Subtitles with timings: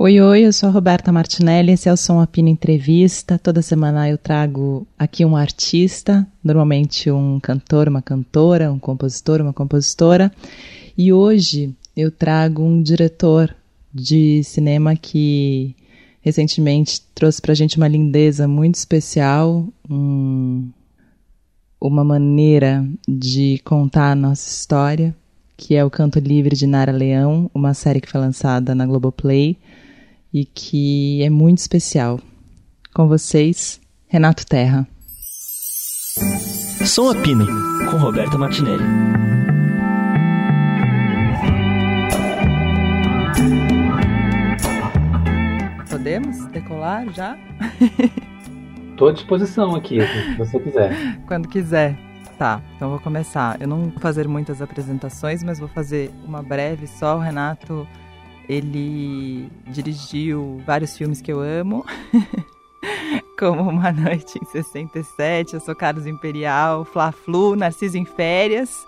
[0.00, 3.36] Oi, oi, eu sou a Roberta Martinelli, esse é o Som Apino Entrevista.
[3.36, 9.52] Toda semana eu trago aqui um artista, normalmente um cantor, uma cantora, um compositor, uma
[9.52, 10.30] compositora.
[10.96, 13.52] E hoje eu trago um diretor
[13.92, 15.74] de cinema que
[16.20, 20.70] recentemente trouxe pra gente uma lindeza muito especial, um,
[21.80, 25.12] uma maneira de contar a nossa história,
[25.56, 29.58] que é o Canto Livre de Nara Leão, uma série que foi lançada na Globoplay
[30.32, 32.20] e que é muito especial.
[32.94, 34.86] Com vocês, Renato Terra.
[36.84, 37.46] Som Apino,
[37.90, 38.82] com Roberta Martinelli.
[45.88, 47.38] Podemos decolar já?
[48.90, 51.20] Estou à disposição aqui, se você quiser.
[51.26, 51.96] Quando quiser.
[52.36, 53.60] Tá, então vou começar.
[53.60, 57.16] Eu não vou fazer muitas apresentações, mas vou fazer uma breve só.
[57.16, 57.86] O Renato
[58.48, 61.84] ele dirigiu vários filmes que eu amo,
[63.38, 68.86] como Uma Noite em 67, Eu Sou Carlos Imperial, Fla-Flu, Narciso em Férias.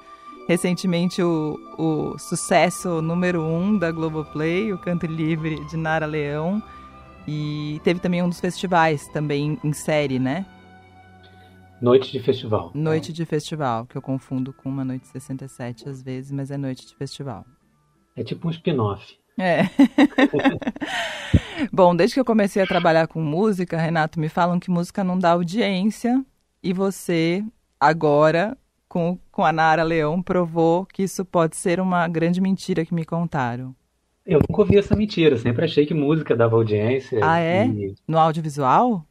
[0.48, 6.60] Recentemente, o, o sucesso número um da Globoplay, O Canto Livre de Nara Leão.
[7.28, 10.46] E teve também um dos festivais, também em série, né?
[11.80, 12.72] Noite de Festival.
[12.74, 16.86] Noite de Festival, que eu confundo com Uma Noite 67 às vezes, mas é Noite
[16.86, 17.44] de Festival.
[18.16, 19.19] É tipo um spin-off.
[19.40, 19.62] É.
[21.72, 25.18] Bom, desde que eu comecei a trabalhar com música, Renato, me falam que música não
[25.18, 26.22] dá audiência
[26.62, 27.42] e você,
[27.78, 32.94] agora, com, com a Nara Leão, provou que isso pode ser uma grande mentira que
[32.94, 33.74] me contaram.
[34.26, 37.20] Eu nunca ouvi essa mentira, sempre achei que música dava audiência.
[37.22, 37.66] Ah, é?
[37.66, 37.94] E...
[38.06, 39.06] No audiovisual?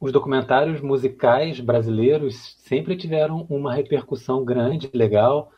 [0.00, 5.50] Os documentários musicais brasileiros sempre tiveram uma repercussão grande, legal.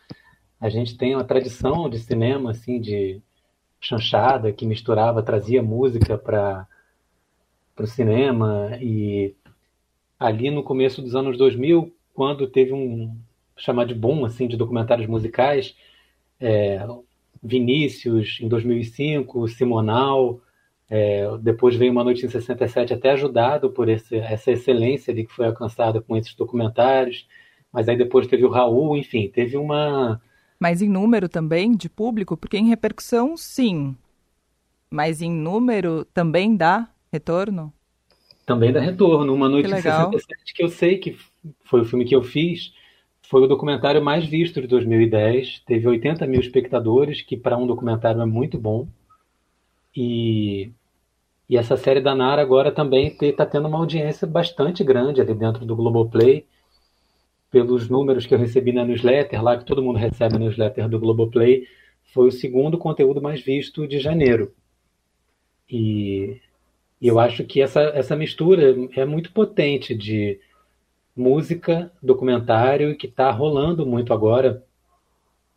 [0.58, 3.20] A gente tem uma tradição de cinema, assim, de
[3.80, 6.66] chanchada que misturava, trazia música para
[7.78, 8.76] o cinema.
[8.80, 9.34] E
[10.18, 13.16] ali no começo dos anos 2000, quando teve um
[13.56, 15.74] chamado de boom assim de documentários musicais,
[16.38, 16.86] é,
[17.42, 20.40] Vinícius em 2005, Simonal,
[20.88, 25.32] é, depois veio Uma Noite em 67, até ajudado por esse, essa excelência de que
[25.32, 27.26] foi alcançada com esses documentários,
[27.72, 30.20] mas aí depois teve o Raul, enfim, teve uma
[30.60, 32.36] mas em número também de público?
[32.36, 33.96] Porque em repercussão, sim.
[34.90, 37.72] Mas em número também dá retorno?
[38.44, 39.32] Também dá retorno.
[39.32, 41.16] Uma Noite em 67, que eu sei que
[41.64, 42.74] foi o filme que eu fiz,
[43.22, 45.60] foi o documentário mais visto de 2010.
[45.60, 48.86] Teve 80 mil espectadores, que para um documentário é muito bom.
[49.96, 50.70] E,
[51.48, 55.64] e essa série da Nara agora também está tendo uma audiência bastante grande ali dentro
[55.64, 56.44] do Globoplay
[57.50, 61.00] pelos números que eu recebi na newsletter, lá que todo mundo recebe a newsletter do
[61.00, 61.66] Globoplay,
[62.12, 64.52] foi o segundo conteúdo mais visto de janeiro.
[65.68, 66.40] E,
[67.00, 70.38] e eu acho que essa, essa mistura é muito potente de
[71.16, 74.64] música, documentário, que está rolando muito agora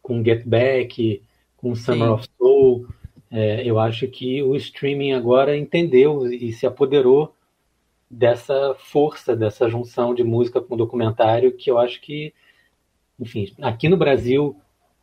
[0.02, 1.22] com Get Back,
[1.58, 2.14] com Summer Sim.
[2.14, 2.88] of Soul.
[3.32, 7.34] É, eu acho que o streaming agora entendeu e se apoderou
[8.14, 12.34] dessa força, dessa junção de música com documentário, que eu acho que,
[13.20, 14.56] enfim, aqui no Brasil,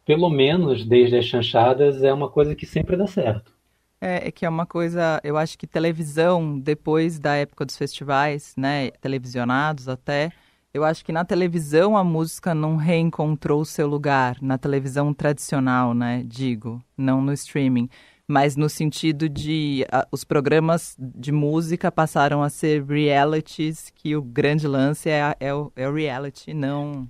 [0.05, 3.53] pelo menos desde as chanchadas, é uma coisa que sempre dá certo.
[4.01, 8.55] É, é que é uma coisa, eu acho que televisão, depois da época dos festivais,
[8.57, 10.31] né, televisionados até,
[10.73, 15.93] eu acho que na televisão a música não reencontrou o seu lugar, na televisão tradicional,
[15.93, 17.91] né, digo, não no streaming
[18.31, 24.23] mas no sentido de uh, os programas de música passaram a ser realities, que o
[24.23, 27.09] grande lance é, é, o, é o reality, não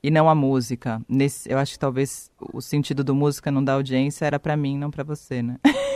[0.00, 1.02] e não a música.
[1.08, 4.78] Nesse, eu acho que talvez o sentido do música não dar audiência era para mim,
[4.78, 5.58] não para você, né?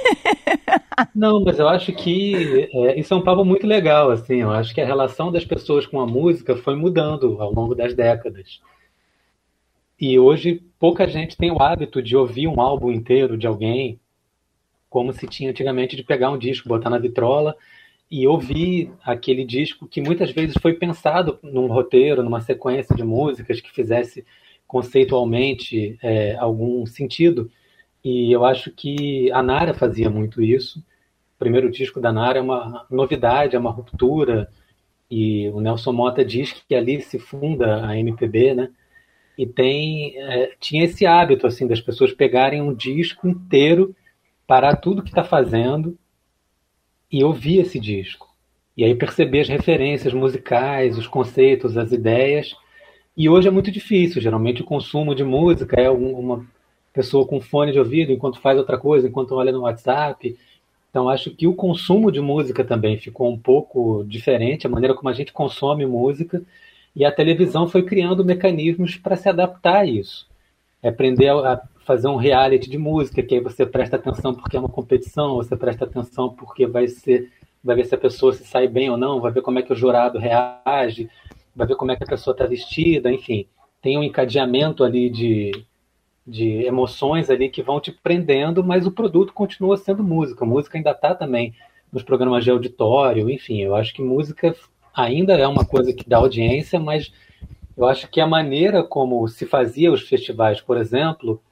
[1.14, 4.36] Não, mas eu acho que é, isso é um papo muito legal, assim.
[4.36, 7.94] Eu acho que a relação das pessoas com a música foi mudando ao longo das
[7.94, 8.60] décadas.
[10.00, 14.00] E hoje pouca gente tem o hábito de ouvir um álbum inteiro de alguém,
[14.90, 17.56] como se tinha antigamente de pegar um disco, botar na vitrola
[18.10, 23.60] e ouvir aquele disco que muitas vezes foi pensado num roteiro, numa sequência de músicas
[23.60, 24.24] que fizesse
[24.66, 27.50] conceitualmente é, algum sentido.
[28.04, 30.80] E eu acho que a Nara fazia muito isso.
[31.36, 34.50] O primeiro disco da Nara é uma novidade, é uma ruptura.
[35.10, 38.70] E o Nelson Mota diz que ali se funda a MPB, né?
[39.36, 43.94] E tem é, tinha esse hábito assim das pessoas pegarem um disco inteiro,
[44.46, 45.96] parar tudo que está fazendo
[47.10, 48.28] e ouvir esse disco.
[48.76, 52.54] E aí perceber as referências musicais, os conceitos, as ideias.
[53.16, 54.20] E hoje é muito difícil.
[54.20, 56.44] Geralmente o consumo de música é uma
[56.92, 60.36] pessoa com fone de ouvido enquanto faz outra coisa, enquanto olha no WhatsApp.
[60.94, 65.08] Então, acho que o consumo de música também ficou um pouco diferente, a maneira como
[65.08, 66.40] a gente consome música,
[66.94, 70.28] e a televisão foi criando mecanismos para se adaptar a isso.
[70.82, 74.60] É aprender a fazer um reality de música, que aí você presta atenção porque é
[74.60, 77.30] uma competição, você presta atenção porque vai ser,
[77.62, 79.72] vai ver se a pessoa se sai bem ou não, vai ver como é que
[79.72, 81.10] o jurado reage,
[81.54, 83.46] vai ver como é que a pessoa está vestida, enfim,
[83.82, 85.52] tem um encadeamento ali de,
[86.26, 90.44] de emoções ali que vão te prendendo, mas o produto continua sendo música.
[90.44, 91.54] A música ainda está também
[91.92, 94.54] nos programas de auditório, enfim, eu acho que música
[94.94, 97.12] ainda é uma coisa que dá audiência, mas
[97.76, 101.42] eu acho que a maneira como se fazia os festivais, por exemplo,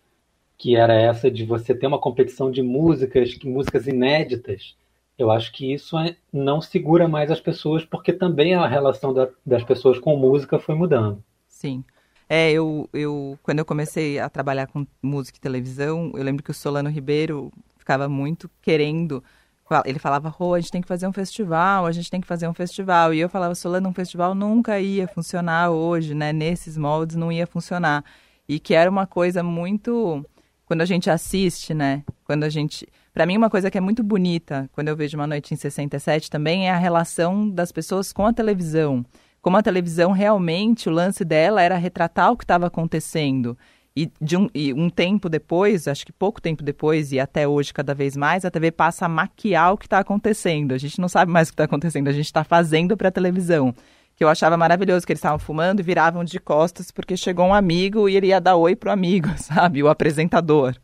[0.57, 4.77] que era essa de você ter uma competição de músicas, músicas inéditas,
[5.19, 9.29] eu acho que isso é, não segura mais as pessoas, porque também a relação da,
[9.45, 11.23] das pessoas com música foi mudando.
[11.49, 11.85] Sim.
[12.29, 16.51] É, eu, eu, quando eu comecei a trabalhar com música e televisão, eu lembro que
[16.51, 19.23] o Solano Ribeiro ficava muito querendo.
[19.85, 22.47] Ele falava, Rô, a gente tem que fazer um festival, a gente tem que fazer
[22.49, 23.15] um festival.
[23.15, 26.33] E eu falava, Solano, um festival nunca ia funcionar hoje, né?
[26.33, 28.05] Nesses moldes não ia funcionar.
[28.49, 30.25] E que era uma coisa muito.
[30.67, 32.05] Quando a gente assiste, né?
[32.25, 32.87] Quando a gente.
[33.15, 36.31] Para mim, uma coisa que é muito bonita, quando eu vejo Uma Noite em 67
[36.31, 39.05] também, é a relação das pessoas com a televisão.
[39.43, 43.59] Como a televisão realmente, o lance dela era retratar o que estava acontecendo.
[43.95, 47.75] E, de um, e um tempo depois, acho que pouco tempo depois, e até hoje
[47.75, 50.73] cada vez mais, a TV passa a maquiar o que está acontecendo.
[50.73, 53.13] A gente não sabe mais o que está acontecendo, a gente está fazendo para a
[53.13, 53.75] televisão
[54.17, 57.55] que eu achava maravilhoso, que eles estavam fumando e viravam de costas porque chegou um
[57.55, 59.83] amigo e ele ia dar oi pro amigo, sabe?
[59.83, 60.75] O apresentador.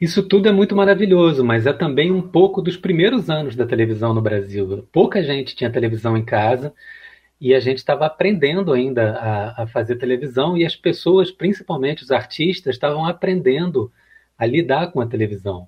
[0.00, 4.12] Isso tudo é muito maravilhoso, mas é também um pouco dos primeiros anos da televisão
[4.12, 4.84] no Brasil.
[4.90, 6.74] Pouca gente tinha televisão em casa
[7.42, 12.12] e a gente estava aprendendo ainda a, a, fazer televisão e as pessoas, principalmente os
[12.12, 13.90] artistas, estavam aprendendo
[14.38, 15.66] a lidar com a televisão.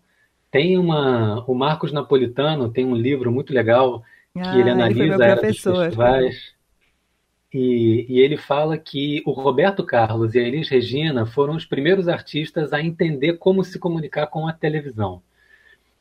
[0.53, 5.23] Tem uma, o Marcos Napolitano tem um livro muito legal que ah, ele analisa ele
[5.25, 6.55] a era dos festivais.
[7.53, 12.07] E, e, ele fala que o Roberto Carlos e a Elis Regina foram os primeiros
[12.07, 15.21] artistas a entender como se comunicar com a televisão.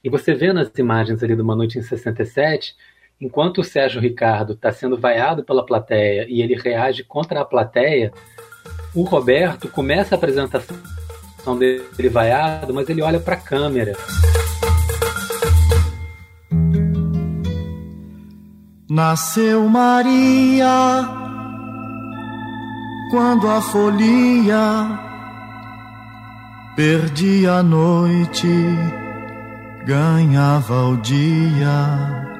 [0.03, 2.75] E você vê nas imagens ali do Uma Noite em 67,
[3.23, 8.11] enquanto o Sérgio Ricardo está sendo vaiado pela plateia e ele reage contra a plateia,
[8.93, 10.77] o Roberto começa a apresentação
[11.57, 13.93] dele vaiado, mas ele olha para a câmera.
[18.89, 21.07] Nasceu Maria
[23.09, 24.99] quando a folia
[26.75, 28.47] perdia a noite,
[29.85, 32.32] ganhava o dia.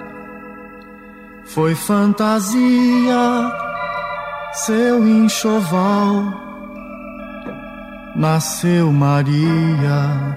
[1.53, 3.51] Foi fantasia,
[4.53, 6.33] seu enxoval,
[8.15, 10.35] nasceu Maria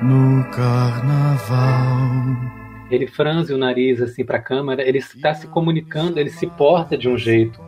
[0.00, 2.08] no carnaval.
[2.90, 6.96] Ele franze o nariz assim para a câmera, ele está se comunicando, ele se porta
[6.96, 7.60] de um jeito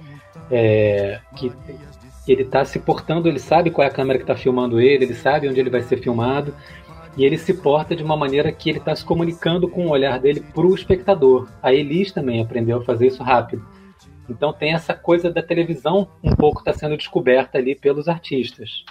[0.50, 1.53] é, que
[2.26, 5.15] ele está se portando, ele sabe qual é a câmera que está filmando ele, ele
[5.15, 6.55] sabe onde ele vai ser filmado,
[7.17, 10.19] e ele se porta de uma maneira que ele está se comunicando com o olhar
[10.19, 11.49] dele para o espectador.
[11.62, 13.65] A Elis também aprendeu a fazer isso rápido.
[14.29, 18.85] Então tem essa coisa da televisão um pouco está sendo descoberta ali pelos artistas.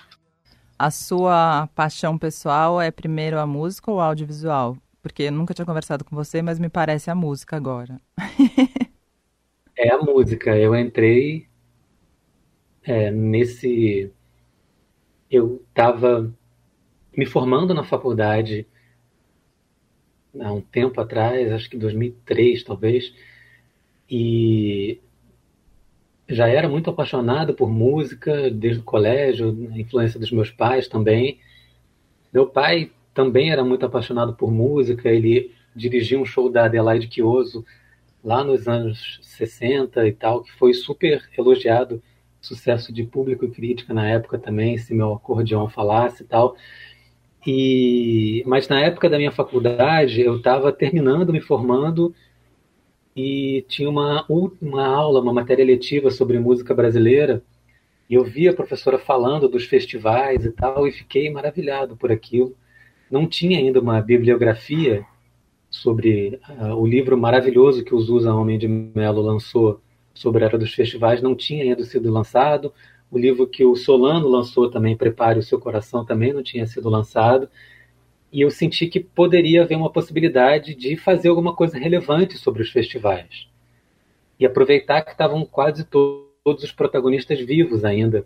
[0.77, 4.77] A sua paixão pessoal é primeiro a música ou o audiovisual?
[5.01, 8.01] Porque eu nunca tinha conversado com você, mas me parece a música agora.
[9.77, 10.57] é a música.
[10.57, 11.47] Eu entrei
[12.83, 14.11] é, nesse.
[15.31, 16.33] Eu estava
[17.19, 18.65] me formando na faculdade
[20.39, 23.13] há um tempo atrás, acho que 2003 talvez,
[24.09, 25.01] e
[26.29, 31.39] já era muito apaixonado por música desde o colégio, a influência dos meus pais também.
[32.31, 37.65] Meu pai também era muito apaixonado por música, ele dirigia um show da Adelaide Quioso
[38.23, 42.01] lá nos anos 60 e tal, que foi super elogiado
[42.39, 46.55] sucesso de público e crítica na época também, se meu acordeão falasse e tal.
[47.45, 52.13] E, mas na época da minha faculdade, eu estava terminando, me formando,
[53.15, 54.25] e tinha uma,
[54.61, 57.43] uma aula, uma matéria letiva sobre música brasileira,
[58.09, 62.55] e eu vi a professora falando dos festivais e tal, e fiquei maravilhado por aquilo.
[63.09, 65.05] Não tinha ainda uma bibliografia
[65.69, 69.81] sobre uh, o livro maravilhoso que o Zusa Homem de Melo lançou,
[70.13, 72.73] sobre a era dos festivais não tinha ainda sido lançado.
[73.11, 76.89] O livro que o Solano lançou também, Prepare o Seu Coração, também não tinha sido
[76.89, 77.49] lançado.
[78.31, 82.69] E eu senti que poderia haver uma possibilidade de fazer alguma coisa relevante sobre os
[82.69, 83.47] festivais.
[84.39, 88.25] E aproveitar que estavam quase todos os protagonistas vivos ainda.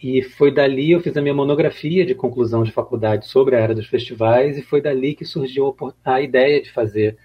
[0.00, 3.74] E foi dali eu fiz a minha monografia de conclusão de faculdade sobre a era
[3.74, 5.74] dos festivais e foi dali que surgiu
[6.04, 7.18] a ideia de fazer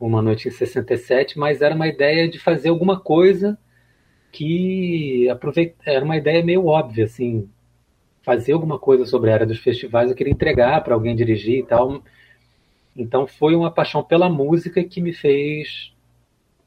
[0.00, 3.58] uma noite em 67, mas era uma ideia de fazer alguma coisa
[4.32, 7.48] que aproveita, era uma ideia meio óbvia, assim,
[8.22, 11.66] fazer alguma coisa sobre a era dos festivais, eu queria entregar para alguém dirigir e
[11.66, 12.02] tal.
[12.96, 15.92] Então foi uma paixão pela música que me fez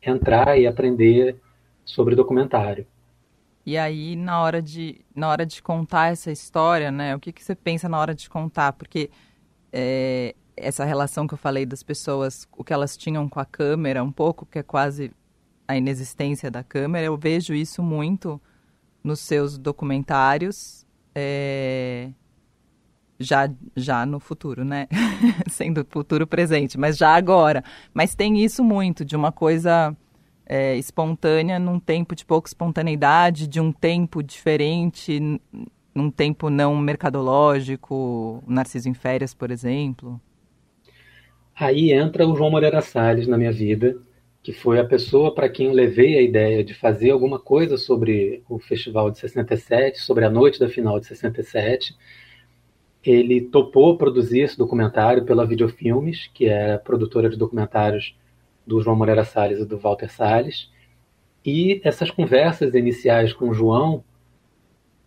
[0.02, 1.38] entrar e aprender
[1.86, 2.86] sobre documentário.
[3.66, 7.42] E aí, na hora de, na hora de contar essa história, né, o que, que
[7.42, 8.74] você pensa na hora de contar?
[8.74, 9.10] Porque
[9.72, 14.04] é, essa relação que eu falei das pessoas, o que elas tinham com a câmera,
[14.04, 15.12] um pouco, que é quase
[15.68, 18.42] a inexistência da câmera, eu vejo isso muito
[19.04, 22.10] nos seus documentários, é,
[23.20, 24.88] já, já no futuro, né?
[25.50, 27.64] Sendo futuro presente, mas já agora.
[27.94, 29.96] Mas tem isso muito, de uma coisa
[30.46, 35.20] é, espontânea num tempo de pouca espontaneidade, de um tempo diferente,
[35.94, 40.20] num tempo não mercadológico, Narciso em Férias, por exemplo.
[41.56, 43.96] Aí entra o João Moreira Salles na minha vida,
[44.44, 48.44] que foi a pessoa para quem eu levei a ideia de fazer alguma coisa sobre
[48.50, 51.96] o festival de 67, sobre a noite da final de 67.
[53.02, 58.18] Ele topou produzir esse documentário pela Videofilmes, que é a produtora de documentários
[58.68, 60.70] do João Moreira Salles e do Walter Salles.
[61.46, 64.04] E essas conversas iniciais com o João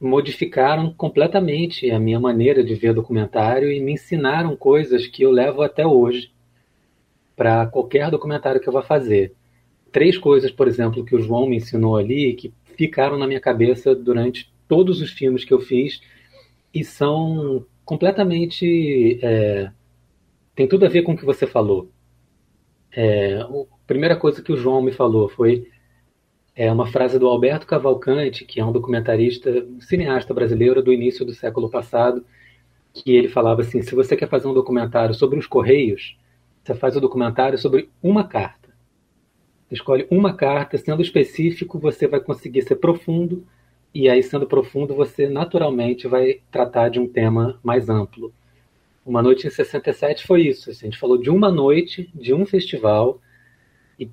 [0.01, 5.61] modificaram completamente a minha maneira de ver documentário e me ensinaram coisas que eu levo
[5.61, 6.35] até hoje
[7.37, 9.35] para qualquer documentário que eu vá fazer.
[9.93, 13.95] Três coisas, por exemplo, que o João me ensinou ali, que ficaram na minha cabeça
[13.95, 16.01] durante todos os filmes que eu fiz
[16.75, 19.19] e são completamente.
[19.23, 19.71] É,
[20.55, 21.91] tem tudo a ver com o que você falou.
[22.91, 23.49] É, a
[23.87, 25.69] primeira coisa que o João me falou foi
[26.55, 31.25] é uma frase do Alberto Cavalcante, que é um documentarista, um cineasta brasileiro do início
[31.25, 32.25] do século passado,
[32.95, 36.17] que ele falava assim: se você quer fazer um documentário sobre os Correios,
[36.67, 38.69] você faz o documentário sobre uma carta.
[39.69, 43.47] Você escolhe uma carta, sendo específico, você vai conseguir ser profundo,
[43.95, 48.33] e aí, sendo profundo, você naturalmente vai tratar de um tema mais amplo.
[49.05, 50.71] Uma Noite em 67 foi isso.
[50.71, 53.21] Assim, a gente falou de uma noite, de um festival,
[53.99, 54.11] e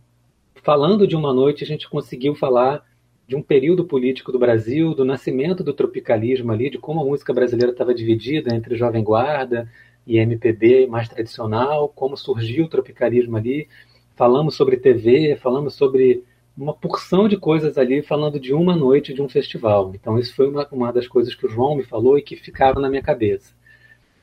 [0.56, 2.86] falando de uma noite, a gente conseguiu falar
[3.28, 7.34] de um período político do Brasil, do nascimento do tropicalismo ali, de como a música
[7.34, 9.68] brasileira estava dividida entre Jovem Guarda,
[10.06, 13.68] e MPB mais tradicional, como surgiu o tropicalismo ali.
[14.16, 16.24] Falamos sobre TV, falamos sobre
[16.58, 19.92] uma porção de coisas ali, falando de uma noite de um festival.
[19.96, 22.82] Então, isso foi uma, uma das coisas que o João me falou e que ficaram
[22.82, 23.56] na minha cabeça.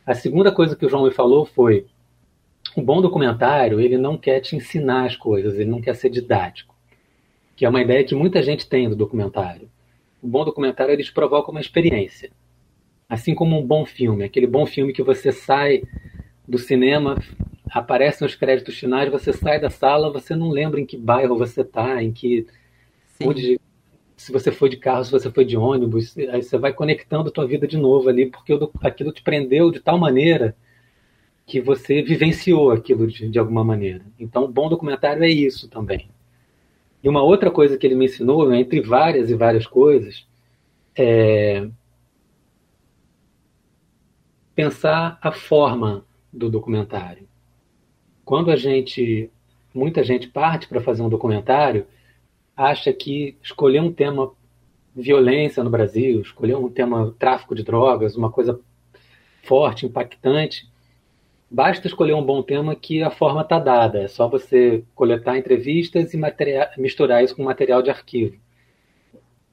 [0.07, 1.87] A segunda coisa que o João me falou foi:
[2.77, 6.75] um bom documentário, ele não quer te ensinar as coisas, ele não quer ser didático,
[7.57, 9.69] que é uma ideia que muita gente tem do documentário.
[10.23, 12.31] O bom documentário te provoca uma experiência.
[13.11, 15.83] Assim como um bom filme, aquele bom filme que você sai
[16.47, 17.19] do cinema,
[17.69, 21.63] aparecem os créditos finais, você sai da sala, você não lembra em que bairro você
[21.63, 22.47] está, em que
[23.21, 23.61] onde,
[24.17, 27.33] se você foi de carro, se você foi de ônibus, aí você vai conectando a
[27.33, 30.57] tua vida de novo ali, porque aquilo te prendeu de tal maneira
[31.45, 34.03] que você vivenciou aquilo de, de alguma maneira.
[34.21, 36.09] Então, um bom documentário é isso também.
[37.03, 40.25] E uma outra coisa que ele me ensinou, entre várias e várias coisas,
[40.97, 41.67] é
[44.61, 47.27] pensar a forma do documentário.
[48.27, 49.31] Quando a gente,
[49.75, 51.87] muita gente parte para fazer um documentário,
[52.55, 54.31] acha que escolher um tema
[54.95, 58.61] violência no Brasil, escolher um tema tráfico de drogas, uma coisa
[59.45, 60.71] forte, impactante,
[61.51, 64.01] basta escolher um bom tema que a forma está dada.
[64.03, 66.21] É só você coletar entrevistas e
[66.77, 68.37] misturar isso com material de arquivo.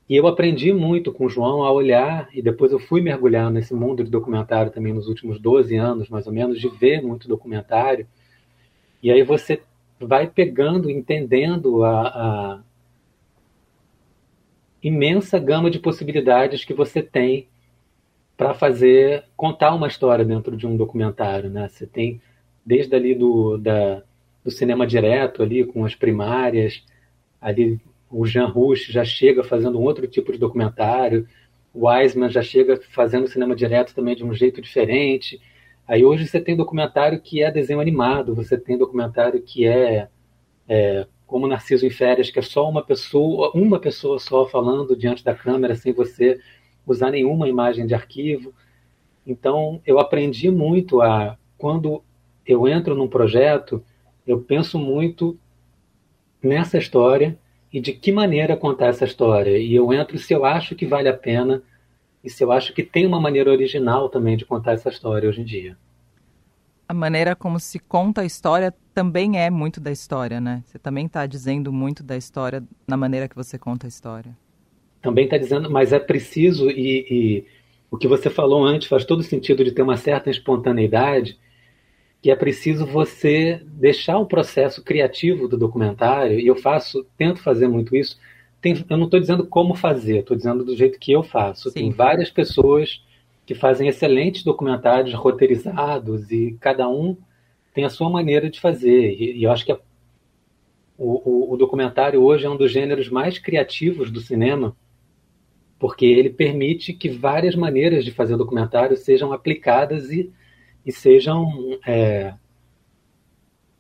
[0.10, 3.74] E eu aprendi muito com o João a olhar, e depois eu fui mergulhar nesse
[3.74, 8.08] mundo de documentário também nos últimos 12 anos, mais ou menos, de ver muito documentário.
[9.04, 9.62] E aí você
[10.00, 12.60] vai pegando, entendendo a, a
[14.82, 17.48] imensa gama de possibilidades que você tem
[18.38, 21.50] para fazer, contar uma história dentro de um documentário.
[21.50, 21.68] Né?
[21.68, 22.22] Você tem
[22.66, 24.04] desde ali do, da,
[24.44, 26.84] do cinema direto, ali com as primárias,
[27.42, 31.28] ali o Jean Rush já chega fazendo um outro tipo de documentário,
[31.74, 35.40] o Wiseman já chega fazendo cinema direto também de um jeito diferente.
[35.88, 40.08] Aí hoje você tem documentário que é desenho animado, você tem documentário que é,
[40.68, 45.24] é como Narciso em Férias, que é só uma pessoa, uma pessoa só falando diante
[45.24, 46.40] da câmera, sem você
[46.86, 48.54] usar nenhuma imagem de arquivo.
[49.26, 52.02] Então, eu aprendi muito a, quando
[52.46, 53.84] eu entro num projeto,
[54.26, 55.38] eu penso muito
[56.42, 57.38] nessa história
[57.72, 59.58] e de que maneira contar essa história.
[59.58, 61.62] E eu entro se eu acho que vale a pena
[62.24, 65.42] e se eu acho que tem uma maneira original também de contar essa história hoje
[65.42, 65.78] em dia.
[66.88, 70.64] A maneira como se conta a história também é muito da história, né?
[70.66, 74.36] Você também está dizendo muito da história na maneira que você conta a história.
[75.02, 77.46] Também está dizendo, mas é preciso, e, e
[77.92, 81.38] o que você falou antes faz todo sentido de ter uma certa espontaneidade,
[82.22, 87.68] que é preciso você deixar o processo criativo do documentário, e eu faço, tento fazer
[87.68, 88.18] muito isso.
[88.60, 91.70] Tem, eu não estou dizendo como fazer, estou dizendo do jeito que eu faço.
[91.70, 91.76] Sim.
[91.76, 93.04] Tem várias pessoas
[93.46, 97.16] que fazem excelentes documentários roteirizados e cada um
[97.74, 99.14] tem a sua maneira de fazer.
[99.14, 99.80] E, e eu acho que a,
[100.98, 104.76] o, o, o documentário hoje é um dos gêneros mais criativos do cinema,
[105.78, 110.32] porque ele permite que várias maneiras de fazer documentário sejam aplicadas e
[110.88, 112.34] e sejam é,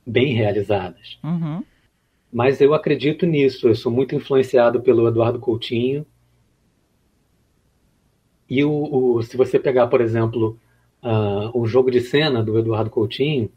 [0.05, 1.17] bem realizadas.
[1.23, 1.63] Uhum.
[2.31, 6.05] Mas eu acredito nisso, eu sou muito influenciado pelo Eduardo Coutinho.
[8.49, 8.71] E o,
[9.15, 10.59] o se você pegar, por exemplo,
[11.01, 13.49] uh, o jogo de cena do Eduardo Coutinho,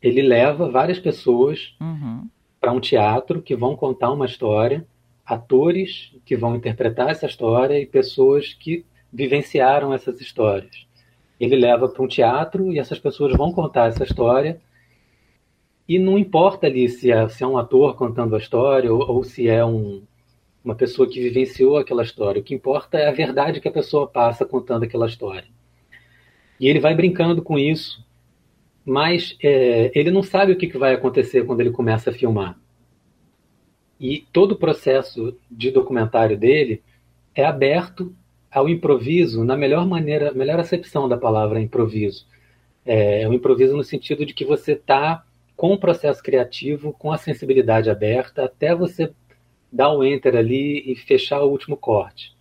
[0.00, 2.28] ele leva várias pessoas uhum.
[2.60, 4.86] para um teatro que vão contar uma história,
[5.26, 10.88] atores que vão interpretar essa história e pessoas que vivenciaram essas histórias
[11.40, 14.60] ele leva para um teatro e essas pessoas vão contar essa história.
[15.88, 19.24] E não importa ali se é, se é um ator contando a história ou, ou
[19.24, 20.02] se é um,
[20.62, 22.40] uma pessoa que vivenciou aquela história.
[22.40, 25.48] O que importa é a verdade que a pessoa passa contando aquela história.
[26.60, 28.04] E ele vai brincando com isso,
[28.84, 32.58] mas é, ele não sabe o que, que vai acontecer quando ele começa a filmar.
[33.98, 36.82] E todo o processo de documentário dele
[37.34, 38.14] é aberto
[38.50, 42.26] ao improviso na melhor maneira, melhor acepção da palavra improviso.
[42.84, 45.24] É, é um improviso no sentido de que você está
[45.56, 49.12] com o processo criativo, com a sensibilidade aberta, até você
[49.70, 52.34] dar o enter ali e fechar o último corte.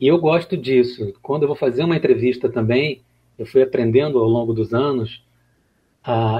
[0.00, 1.12] E eu gosto disso.
[1.20, 3.02] Quando eu vou fazer uma entrevista também,
[3.36, 5.22] eu fui aprendendo ao longo dos anos,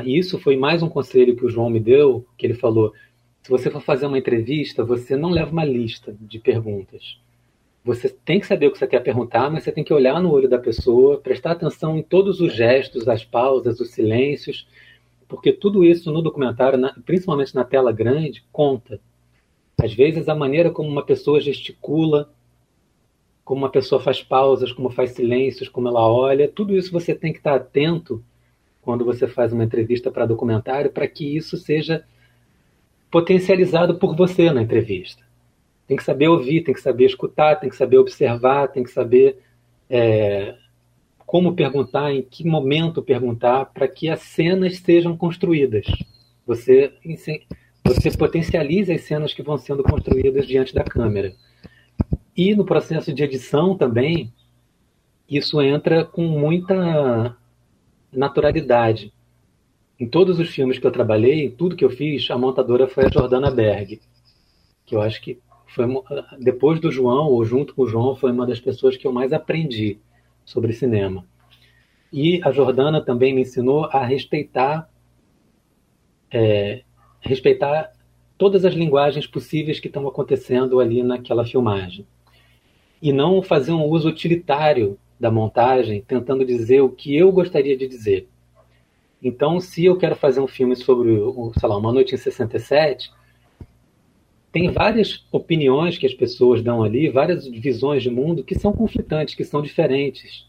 [0.04, 2.94] e isso foi mais um conselho que o João me deu, que ele falou,
[3.42, 7.18] se você for fazer uma entrevista, você não leva uma lista de perguntas.
[7.88, 10.30] Você tem que saber o que você quer perguntar, mas você tem que olhar no
[10.30, 14.68] olho da pessoa, prestar atenção em todos os gestos, as pausas, os silêncios,
[15.26, 19.00] porque tudo isso no documentário, principalmente na tela grande, conta.
[19.82, 22.30] Às vezes a maneira como uma pessoa gesticula,
[23.42, 27.32] como uma pessoa faz pausas, como faz silêncios, como ela olha, tudo isso você tem
[27.32, 28.22] que estar atento
[28.82, 32.04] quando você faz uma entrevista para documentário, para que isso seja
[33.10, 35.26] potencializado por você na entrevista
[35.88, 39.38] tem que saber ouvir, tem que saber escutar, tem que saber observar, tem que saber
[39.88, 40.54] é,
[41.24, 45.86] como perguntar, em que momento perguntar, para que as cenas sejam construídas.
[46.46, 46.92] Você,
[47.82, 51.34] você potencializa as cenas que vão sendo construídas diante da câmera.
[52.36, 54.30] E no processo de edição também,
[55.28, 57.34] isso entra com muita
[58.12, 59.10] naturalidade.
[59.98, 63.10] Em todos os filmes que eu trabalhei, tudo que eu fiz, a montadora foi a
[63.10, 64.00] Jordana Berg,
[64.84, 65.38] que eu acho que
[65.68, 65.86] foi
[66.38, 69.32] depois do João ou junto com o João foi uma das pessoas que eu mais
[69.32, 69.98] aprendi
[70.44, 71.26] sobre cinema.
[72.12, 74.88] E a Jordana também me ensinou a respeitar
[76.30, 76.82] é,
[77.20, 77.92] respeitar
[78.36, 82.06] todas as linguagens possíveis que estão acontecendo ali naquela filmagem
[83.00, 87.88] e não fazer um uso utilitário da montagem, tentando dizer o que eu gostaria de
[87.88, 88.28] dizer.
[89.22, 91.10] Então, se eu quero fazer um filme sobre,
[91.58, 93.10] sei lá, Uma Noite em 67,
[94.50, 99.34] tem várias opiniões que as pessoas dão ali, várias visões de mundo que são conflitantes,
[99.34, 100.46] que são diferentes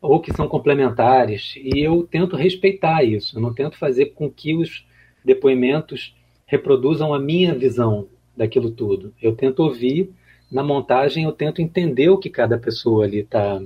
[0.00, 1.54] ou que são complementares.
[1.56, 3.36] E eu tento respeitar isso.
[3.36, 4.86] Eu não tento fazer com que os
[5.24, 9.14] depoimentos reproduzam a minha visão daquilo tudo.
[9.22, 10.10] Eu tento ouvir
[10.50, 13.62] na montagem, eu tento entender o que cada pessoa ali está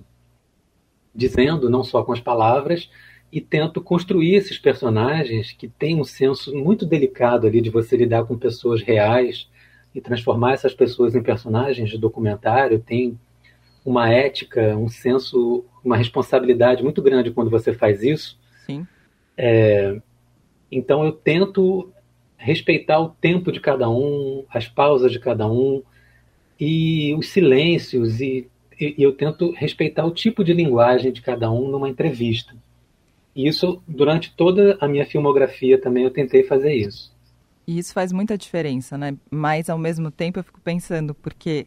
[1.15, 2.91] dizendo, não só com as palavras,
[3.31, 8.25] e tento construir esses personagens que têm um senso muito delicado ali de você lidar
[8.25, 9.49] com pessoas reais
[9.95, 13.19] e transformar essas pessoas em personagens de documentário tem
[13.85, 18.39] uma ética, um senso, uma responsabilidade muito grande quando você faz isso.
[18.67, 18.87] Sim.
[19.37, 20.01] É,
[20.71, 21.93] então eu tento
[22.37, 25.83] respeitar o tempo de cada um, as pausas de cada um
[26.59, 31.69] e os silêncios e, e eu tento respeitar o tipo de linguagem de cada um
[31.69, 32.55] numa entrevista.
[33.37, 37.14] E isso, durante toda a minha filmografia também, eu tentei fazer isso.
[37.66, 39.14] E isso faz muita diferença, né?
[39.31, 41.66] Mas, ao mesmo tempo, eu fico pensando, porque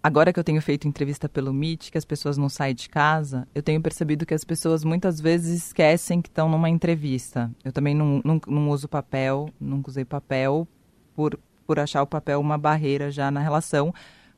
[0.00, 3.48] agora que eu tenho feito entrevista pelo Meet, que as pessoas não saem de casa,
[3.52, 7.50] eu tenho percebido que as pessoas muitas vezes esquecem que estão numa entrevista.
[7.64, 10.68] Eu também não, não, não uso papel, nunca usei papel,
[11.12, 13.92] por, por achar o papel uma barreira já na relação.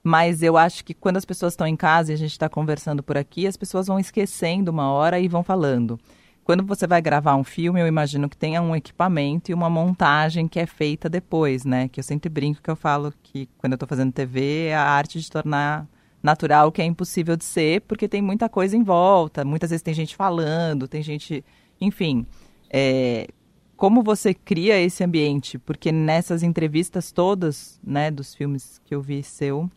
[0.07, 3.03] Mas eu acho que quando as pessoas estão em casa e a gente está conversando
[3.03, 5.99] por aqui, as pessoas vão esquecendo uma hora e vão falando.
[6.45, 10.47] Quando você vai gravar um filme, eu imagino que tenha um equipamento e uma montagem
[10.47, 11.88] que é feita depois, né?
[11.88, 14.83] Que eu sempre brinco que eu falo que quando eu estou fazendo TV é a
[14.83, 15.88] arte de tornar
[16.23, 19.43] natural que é impossível de ser, porque tem muita coisa em volta.
[19.43, 21.43] Muitas vezes tem gente falando, tem gente.
[21.81, 22.27] Enfim.
[22.69, 23.27] É,
[23.75, 25.59] como você cria esse ambiente?
[25.59, 29.71] Porque nessas entrevistas todas, né, dos filmes que eu vi seu,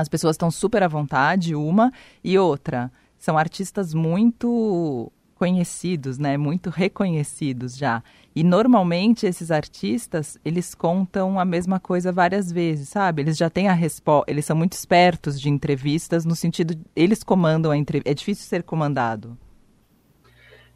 [0.00, 6.70] as pessoas estão super à vontade, uma, e outra, são artistas muito conhecidos, né, muito
[6.70, 8.02] reconhecidos já.
[8.34, 13.22] E normalmente esses artistas, eles contam a mesma coisa várias vezes, sabe?
[13.22, 17.70] Eles já têm a resposta, eles são muito espertos de entrevistas no sentido eles comandam
[17.70, 18.10] a entrevista.
[18.10, 19.36] É difícil ser comandado.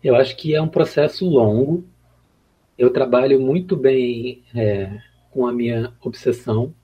[0.02, 1.84] Eu acho que é um processo longo.
[2.76, 4.98] Eu trabalho muito bem é,
[5.30, 6.74] com a minha obsessão.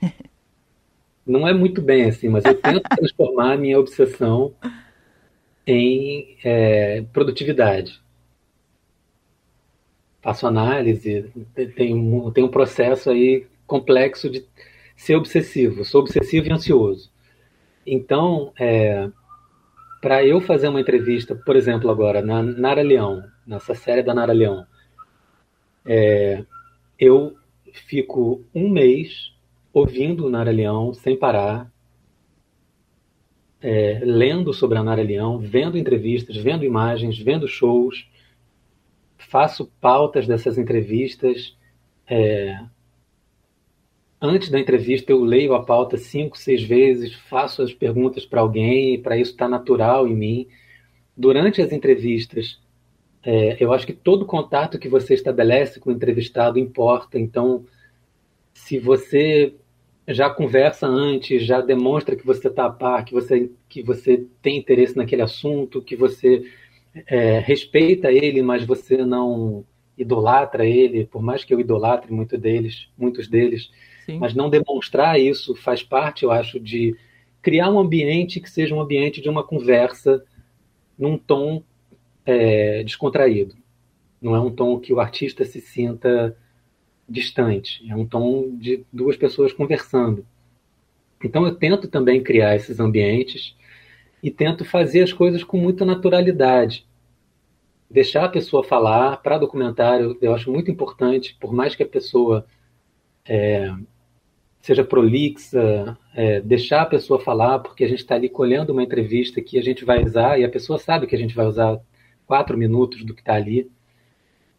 [1.28, 4.54] Não é muito bem assim, mas eu tento transformar a minha obsessão
[5.66, 8.00] em é, produtividade.
[10.22, 11.30] Faço análise,
[11.76, 14.46] tem um, tem um processo aí complexo de
[14.96, 15.84] ser obsessivo.
[15.84, 17.10] Sou obsessivo e ansioso.
[17.86, 19.10] Então, é,
[20.00, 24.32] para eu fazer uma entrevista, por exemplo, agora, na Nara Leão, nessa série da Nara
[24.32, 24.66] Leão,
[25.84, 26.42] é,
[26.98, 27.36] eu
[27.72, 29.32] fico um mês
[29.78, 31.70] ouvindo Nara Leão sem parar,
[33.60, 38.08] é, lendo sobre a Nara Leão, vendo entrevistas, vendo imagens, vendo shows,
[39.16, 41.56] faço pautas dessas entrevistas.
[42.06, 42.58] É,
[44.20, 49.00] antes da entrevista, eu leio a pauta cinco, seis vezes, faço as perguntas para alguém,
[49.00, 50.48] para isso estar tá natural em mim.
[51.16, 52.60] Durante as entrevistas,
[53.24, 57.18] é, eu acho que todo contato que você estabelece com o entrevistado importa.
[57.18, 57.64] Então,
[58.54, 59.54] se você
[60.08, 64.56] já conversa antes, já demonstra que você está a par, que você, que você tem
[64.56, 66.44] interesse naquele assunto, que você
[67.06, 69.64] é, respeita ele, mas você não
[69.98, 73.70] idolatra ele, por mais que eu idolatre muito deles, muitos deles,
[74.06, 74.18] Sim.
[74.18, 76.96] mas não demonstrar isso faz parte, eu acho, de
[77.42, 80.24] criar um ambiente que seja um ambiente de uma conversa
[80.98, 81.62] num tom
[82.24, 83.54] é, descontraído.
[84.20, 86.36] Não é um tom que o artista se sinta
[87.08, 90.26] distante, é um tom de duas pessoas conversando.
[91.24, 93.56] Então eu tento também criar esses ambientes
[94.22, 96.86] e tento fazer as coisas com muita naturalidade.
[97.90, 102.46] Deixar a pessoa falar, para documentário eu acho muito importante, por mais que a pessoa
[103.26, 103.72] é,
[104.60, 109.40] seja prolixa, é, deixar a pessoa falar, porque a gente está ali colhendo uma entrevista
[109.40, 111.80] que a gente vai usar e a pessoa sabe que a gente vai usar
[112.26, 113.70] quatro minutos do que está ali.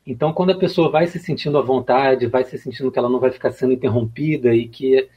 [0.09, 3.19] Então, quando a pessoa vai se sentindo à vontade, vai se sentindo que ela não
[3.19, 5.07] vai ficar sendo interrompida e que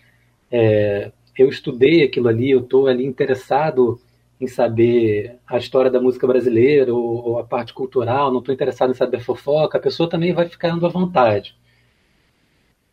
[0.51, 3.99] é, eu estudei aquilo ali, eu estou ali interessado
[4.39, 8.91] em saber a história da música brasileira ou, ou a parte cultural, não estou interessado
[8.91, 11.57] em saber fofoca, a pessoa também vai ficando à vontade.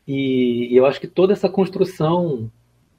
[0.07, 2.49] E, e eu acho que toda essa construção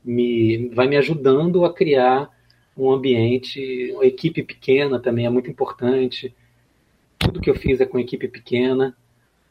[0.05, 2.29] me, vai me ajudando a criar
[2.77, 6.35] um ambiente, uma equipe pequena também é muito importante
[7.21, 8.97] tudo que eu fiz é com equipe pequena.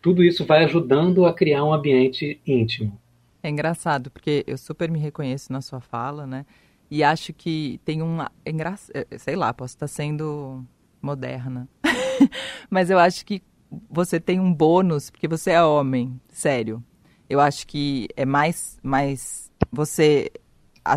[0.02, 3.00] Tudo isso vai ajudando a criar um ambiente íntimo.
[3.42, 6.46] É engraçado, porque eu super me reconheço na sua fala, né?
[6.92, 8.22] E acho que tem um.
[8.22, 8.76] É engra...
[8.94, 10.66] É, sei lá, posso estar sendo
[11.02, 11.70] moderna.
[12.70, 13.42] Mas eu acho que
[13.90, 16.84] você tem um bônus, porque você é homem, sério.
[17.30, 18.80] Eu acho que é mais.
[18.82, 20.32] mais você,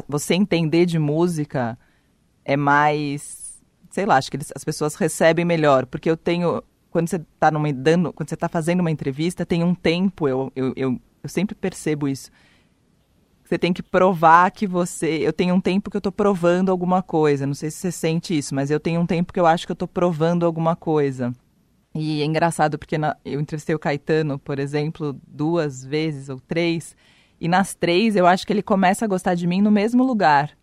[0.08, 1.78] você entender de música
[2.44, 3.41] é mais
[3.92, 7.50] sei lá, acho que eles, as pessoas recebem melhor, porque eu tenho quando você está
[7.50, 11.54] dando, quando você está fazendo uma entrevista, tem um tempo, eu, eu, eu, eu sempre
[11.54, 12.30] percebo isso.
[13.44, 15.18] Você tem que provar que você.
[15.26, 17.46] Eu tenho um tempo que eu estou provando alguma coisa.
[17.46, 19.72] Não sei se você sente isso, mas eu tenho um tempo que eu acho que
[19.72, 21.34] eu estou provando alguma coisa.
[21.94, 26.94] E é engraçado porque na, eu entrevistei o Caetano, por exemplo, duas vezes ou três.
[27.40, 30.56] E nas três eu acho que ele começa a gostar de mim no mesmo lugar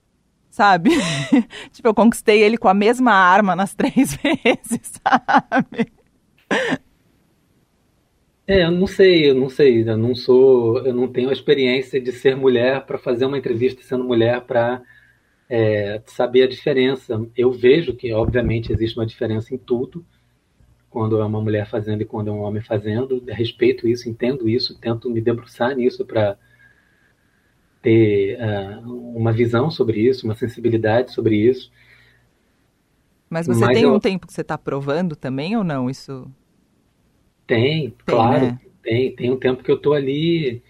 [0.59, 0.89] sabe?
[1.71, 5.89] tipo, eu conquistei ele com a mesma arma nas três vezes, sabe?
[8.45, 12.01] É, eu não sei, eu não sei, eu não sou, eu não tenho a experiência
[12.01, 14.81] de ser mulher para fazer uma entrevista sendo mulher para
[15.49, 17.25] é, saber a diferença.
[17.37, 20.05] Eu vejo que, obviamente, existe uma diferença em tudo,
[20.89, 23.23] quando é uma mulher fazendo e quando é um homem fazendo.
[23.29, 26.37] Respeito isso, entendo isso, tento me debruçar nisso para
[27.81, 31.71] ter uh, uma visão sobre isso, uma sensibilidade sobre isso.
[33.29, 33.93] Mas você Mas tem eu...
[33.93, 35.89] um tempo que você está provando também ou não?
[35.89, 36.29] Isso
[37.45, 38.59] tem, tem claro, né?
[38.81, 39.15] tem.
[39.15, 40.61] Tem um tempo que eu estou ali,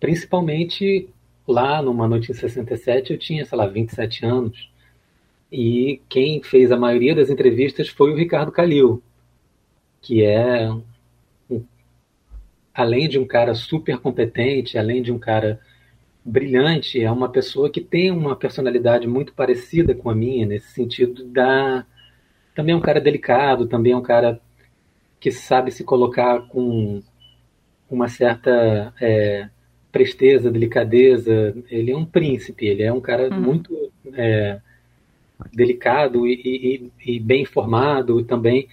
[0.00, 1.08] principalmente
[1.46, 4.70] lá numa noite em 67 eu tinha, sei lá, 27 anos.
[5.50, 9.02] E quem fez a maioria das entrevistas foi o Ricardo Calil,
[10.00, 10.70] que é,
[11.50, 11.62] um,
[12.72, 15.60] além de um cara super competente, além de um cara
[16.24, 21.24] brilhante, é uma pessoa que tem uma personalidade muito parecida com a minha, nesse sentido
[21.24, 21.84] da.
[22.54, 24.40] Também é um cara delicado, também é um cara
[25.18, 27.02] que sabe se colocar com
[27.90, 29.48] uma certa é,
[29.90, 31.54] presteza, delicadeza.
[31.70, 33.40] Ele é um príncipe, ele é um cara uhum.
[33.40, 34.60] muito é,
[35.52, 38.68] delicado e, e, e, bem informado também.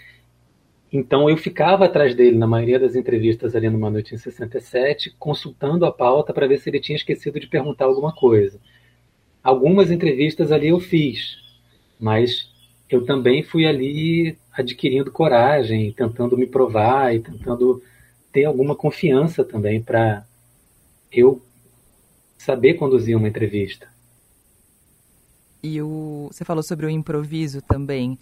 [0.92, 5.86] Então eu ficava atrás dele na maioria das entrevistas ali numa noite em 67, consultando
[5.86, 8.60] a pauta para ver se ele tinha esquecido de perguntar alguma coisa.
[9.44, 11.38] Algumas entrevistas ali eu fiz,
[12.00, 12.50] mas
[12.90, 17.82] eu também fui ali adquirindo coragem, tentando me provar e tentando
[18.32, 20.26] ter alguma confiança também para
[21.12, 21.42] eu
[22.38, 23.88] saber conduzir uma entrevista.
[25.62, 28.18] E o, você falou sobre o improviso também.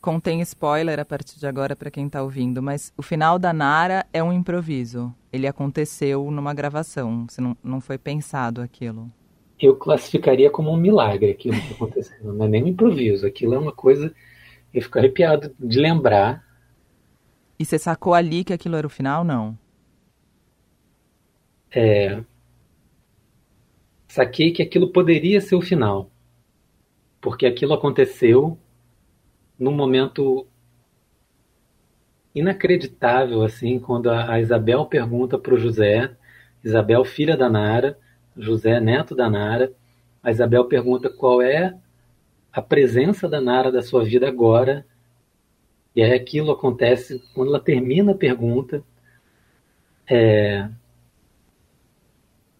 [0.00, 4.06] Contém spoiler a partir de agora para quem está ouvindo, mas o final da Nara
[4.14, 5.14] é um improviso.
[5.30, 9.12] Ele aconteceu numa gravação, você não, não foi pensado aquilo.
[9.60, 12.32] Eu classificaria como um milagre aquilo que aconteceu.
[12.32, 14.14] Não é nem um improviso, aquilo é uma coisa.
[14.72, 16.42] Eu fico arrepiado de lembrar.
[17.58, 19.22] E você sacou ali que aquilo era o final?
[19.22, 19.58] Não.
[21.70, 22.24] É,
[24.08, 26.10] saquei que aquilo poderia ser o final,
[27.20, 28.58] porque aquilo aconteceu
[29.60, 30.46] num momento
[32.34, 36.10] inacreditável, assim, quando a, Isabel pergunta para o José,
[36.64, 37.98] Isabel, filha da Nara,
[38.36, 39.72] José, neto da Nara,
[40.22, 41.76] a Isabel pergunta qual é
[42.50, 44.86] a presença da Nara da sua vida agora,
[45.94, 48.82] e aí aquilo acontece quando ela termina a pergunta,
[50.08, 50.68] é,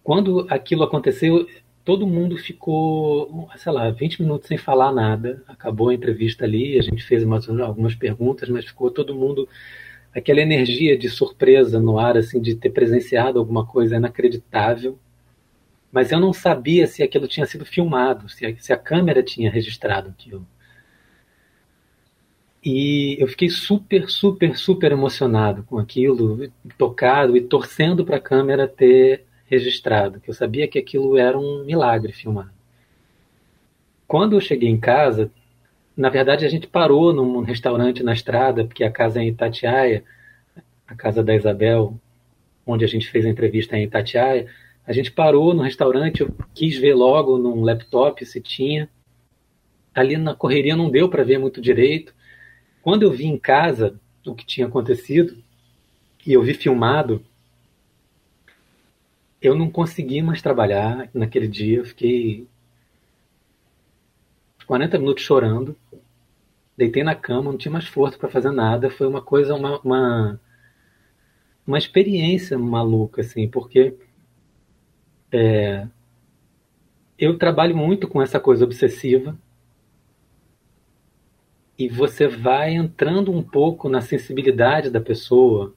[0.03, 1.47] quando aquilo aconteceu,
[1.83, 5.43] todo mundo ficou, sei lá, 20 minutos sem falar nada.
[5.47, 9.47] Acabou a entrevista ali, a gente fez umas, algumas perguntas, mas ficou todo mundo
[10.13, 14.97] aquela energia de surpresa no ar, assim, de ter presenciado alguma coisa inacreditável.
[15.91, 19.51] Mas eu não sabia se aquilo tinha sido filmado, se a, se a câmera tinha
[19.51, 20.45] registrado aquilo.
[22.63, 28.67] E eu fiquei super, super, super emocionado com aquilo, tocado e torcendo para a câmera
[28.67, 32.51] ter registrado, que eu sabia que aquilo era um milagre filmado.
[34.07, 35.29] Quando eu cheguei em casa,
[35.95, 40.05] na verdade a gente parou num restaurante na estrada, porque a casa é em Itatiaia,
[40.87, 41.99] a casa da Isabel,
[42.65, 44.47] onde a gente fez a entrevista em Itatiaia,
[44.87, 48.89] a gente parou no restaurante, eu quis ver logo num laptop se tinha.
[49.93, 52.15] Ali na correria não deu para ver muito direito.
[52.81, 55.37] Quando eu vi em casa o que tinha acontecido,
[56.25, 57.23] e eu vi filmado,
[59.41, 61.79] eu não consegui mais trabalhar naquele dia.
[61.79, 62.47] Eu fiquei
[64.67, 65.75] 40 minutos chorando.
[66.77, 68.89] Deitei na cama, não tinha mais força para fazer nada.
[68.89, 70.39] Foi uma coisa, uma, uma,
[71.65, 73.97] uma experiência maluca, assim, porque
[75.31, 75.87] é,
[77.17, 79.37] eu trabalho muito com essa coisa obsessiva
[81.77, 85.73] e você vai entrando um pouco na sensibilidade da pessoa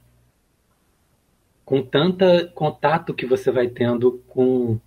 [1.64, 4.78] com tanta contato que você vai tendo com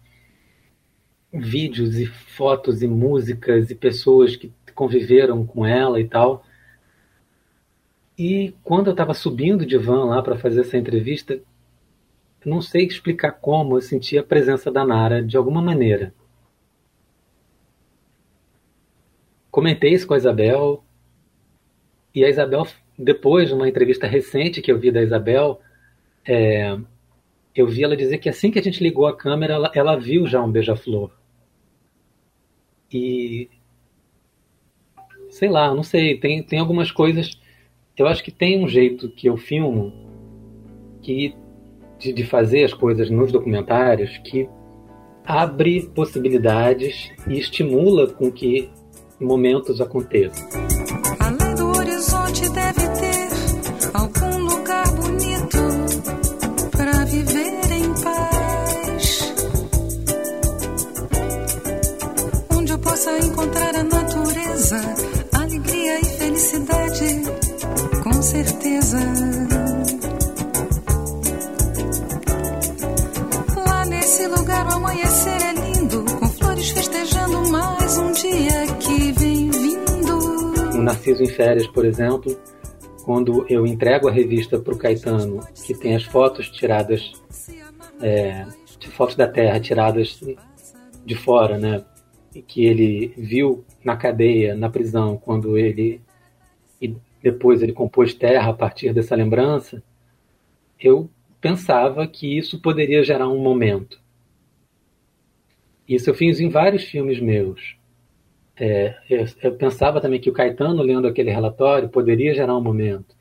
[1.34, 6.44] vídeos e fotos e músicas e pessoas que conviveram com ela e tal.
[8.18, 11.40] E quando eu estava subindo de van lá para fazer essa entrevista,
[12.46, 16.14] não sei explicar como eu senti a presença da Nara de alguma maneira.
[19.52, 20.84] Comentei isso com a Isabel
[22.14, 22.66] e a Isabel,
[22.98, 25.60] depois de uma entrevista recente que eu vi da Isabel,
[26.28, 26.78] é,
[27.56, 30.28] eu vi ela dizer que assim que a gente ligou a câmera, ela, ela viu
[30.28, 31.12] já um beija-flor.
[32.92, 33.50] E.
[35.30, 37.40] Sei lá, não sei, tem, tem algumas coisas.
[37.96, 39.92] Eu acho que tem um jeito que eu filmo
[41.02, 41.34] que,
[42.00, 44.48] de, de fazer as coisas nos documentários que
[45.26, 48.70] abre possibilidades e estimula com que
[49.20, 50.48] momentos aconteçam.
[52.48, 53.07] encontrar
[68.88, 68.98] certeza.
[73.68, 79.50] Lá nesse lugar o amanhecer é lindo, com flores festejando mais um dia que vem
[79.50, 80.78] vindo.
[80.78, 82.38] O Narciso em Férias, por exemplo,
[83.04, 87.12] quando eu entrego a revista para o Caetano, que tem as fotos tiradas
[88.02, 88.46] é,
[88.92, 90.20] fotos da Terra tiradas
[91.06, 91.84] de fora, né?
[92.48, 96.02] Que ele viu na cadeia, na prisão, quando ele
[97.22, 99.84] depois ele compôs Terra a partir dessa lembrança.
[100.80, 101.10] Eu
[101.42, 104.00] pensava que isso poderia gerar um momento.
[105.88, 107.78] Isso eu fiz em vários filmes meus.
[108.60, 113.16] É, eu, eu, pensava também que o Caetano, lendo aquele relatório, poderia gerar um momento.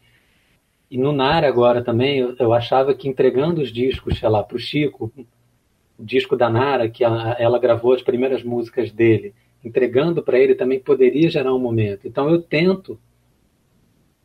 [0.91, 4.57] E no Nara agora também, eu, eu achava que entregando os discos, sei lá, para
[4.57, 5.13] o Chico,
[5.99, 10.55] o disco da Nara, que ela, ela gravou as primeiras músicas dele, entregando para ele
[10.55, 12.07] também poderia gerar um momento.
[12.07, 12.99] Então eu tento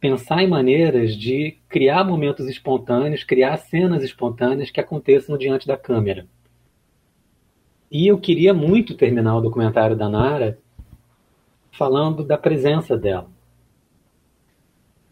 [0.01, 6.25] pensar em maneiras de criar momentos espontâneos, criar cenas espontâneas que aconteçam diante da câmera.
[7.89, 10.57] E eu queria muito terminar o documentário da Nara
[11.71, 13.29] falando da presença dela.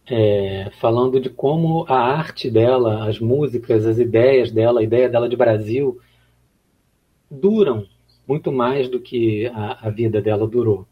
[0.07, 5.29] É, falando de como a arte dela, as músicas, as ideias dela, a ideia dela
[5.29, 6.01] de Brasil,
[7.29, 7.85] duram
[8.27, 10.87] muito mais do que a, a vida dela durou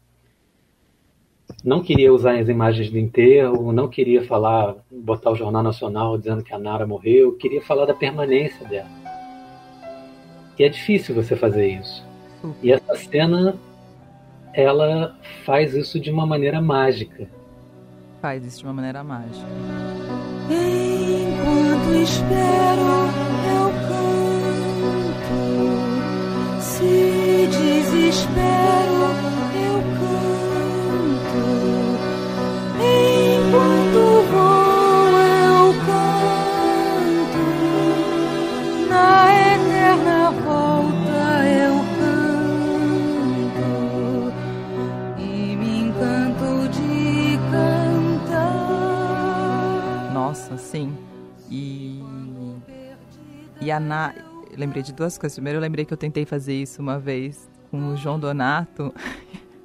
[1.64, 6.42] não queria usar as imagens do enterro, não queria falar, botar o Jornal Nacional dizendo
[6.42, 8.88] que a Nara morreu, queria falar da permanência dela.
[10.58, 12.04] E é difícil você fazer isso.
[12.62, 13.56] E essa cena,
[14.52, 17.28] ela faz isso de uma maneira mágica.
[18.20, 19.46] Faz isso de uma maneira mágica.
[20.50, 22.80] Enquanto espero,
[23.54, 24.58] eu canto.
[26.60, 29.27] Se desespero,
[53.68, 54.14] E a Na...
[54.56, 55.36] Lembrei de duas coisas.
[55.36, 58.94] Primeiro, eu lembrei que eu tentei fazer isso uma vez com o João Donato.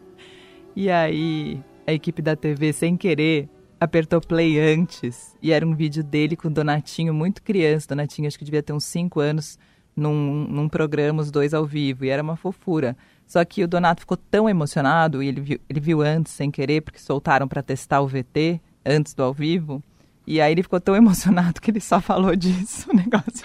[0.76, 3.48] e aí, a equipe da TV, sem querer,
[3.80, 5.38] apertou play antes.
[5.42, 7.88] E era um vídeo dele com o Donatinho, muito criança.
[7.88, 9.58] Donatinho, acho que devia ter uns 5 anos,
[9.96, 12.04] num, num programa, os dois ao vivo.
[12.04, 12.98] E era uma fofura.
[13.26, 16.82] Só que o Donato ficou tão emocionado, e ele viu, ele viu antes, sem querer,
[16.82, 19.82] porque soltaram para testar o VT antes do ao vivo.
[20.26, 23.44] E aí ele ficou tão emocionado que ele só falou disso, o negócio.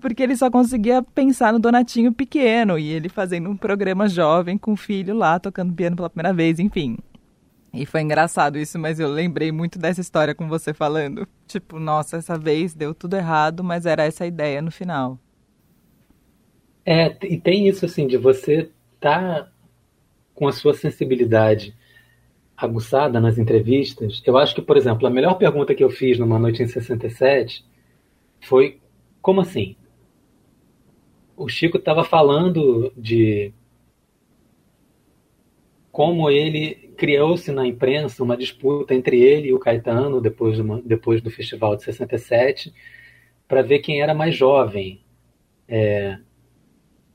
[0.00, 4.72] Porque ele só conseguia pensar no Donatinho pequeno e ele fazendo um programa jovem com
[4.72, 6.96] o filho lá tocando piano pela primeira vez, enfim.
[7.72, 11.28] E foi engraçado isso, mas eu lembrei muito dessa história com você falando.
[11.46, 15.18] Tipo, nossa, essa vez deu tudo errado, mas era essa a ideia no final.
[16.84, 19.48] É, e tem isso assim, de você tá
[20.34, 21.74] com a sua sensibilidade
[22.56, 26.38] aguçada nas entrevistas, eu acho que, por exemplo, a melhor pergunta que eu fiz numa
[26.38, 27.64] noite em 67
[28.40, 28.80] foi:
[29.20, 29.76] como assim?
[31.36, 33.52] O Chico estava falando de
[35.92, 41.22] como ele criou-se na imprensa uma disputa entre ele e o Caetano depois, do, depois
[41.22, 42.72] do festival de 67
[43.46, 45.00] para ver quem era mais jovem.
[45.68, 46.18] É,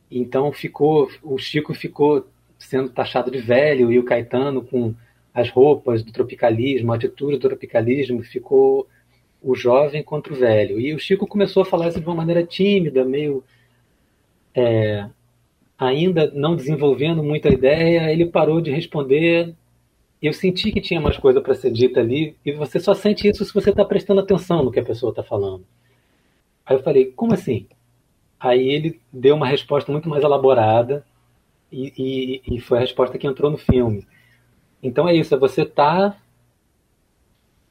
[0.09, 2.27] então ficou, o Chico ficou
[2.59, 4.93] sendo taxado de velho e o Caetano com
[5.33, 8.87] as roupas do tropicalismo, a atitude do tropicalismo, ficou
[9.41, 10.79] o jovem contra o velho.
[10.79, 13.43] E o Chico começou a falar isso de uma maneira tímida, meio.
[14.53, 15.07] É,
[15.77, 19.55] ainda não desenvolvendo muita ideia, ele parou de responder.
[20.21, 23.43] Eu senti que tinha mais coisa para ser dita ali, e você só sente isso
[23.43, 25.65] se você está prestando atenção no que a pessoa está falando.
[26.65, 27.65] Aí eu falei, como assim?
[28.39, 31.03] Aí ele deu uma resposta muito mais elaborada,
[31.71, 34.05] e, e, e foi a resposta que entrou no filme.
[34.81, 36.17] Então é isso, é você tá.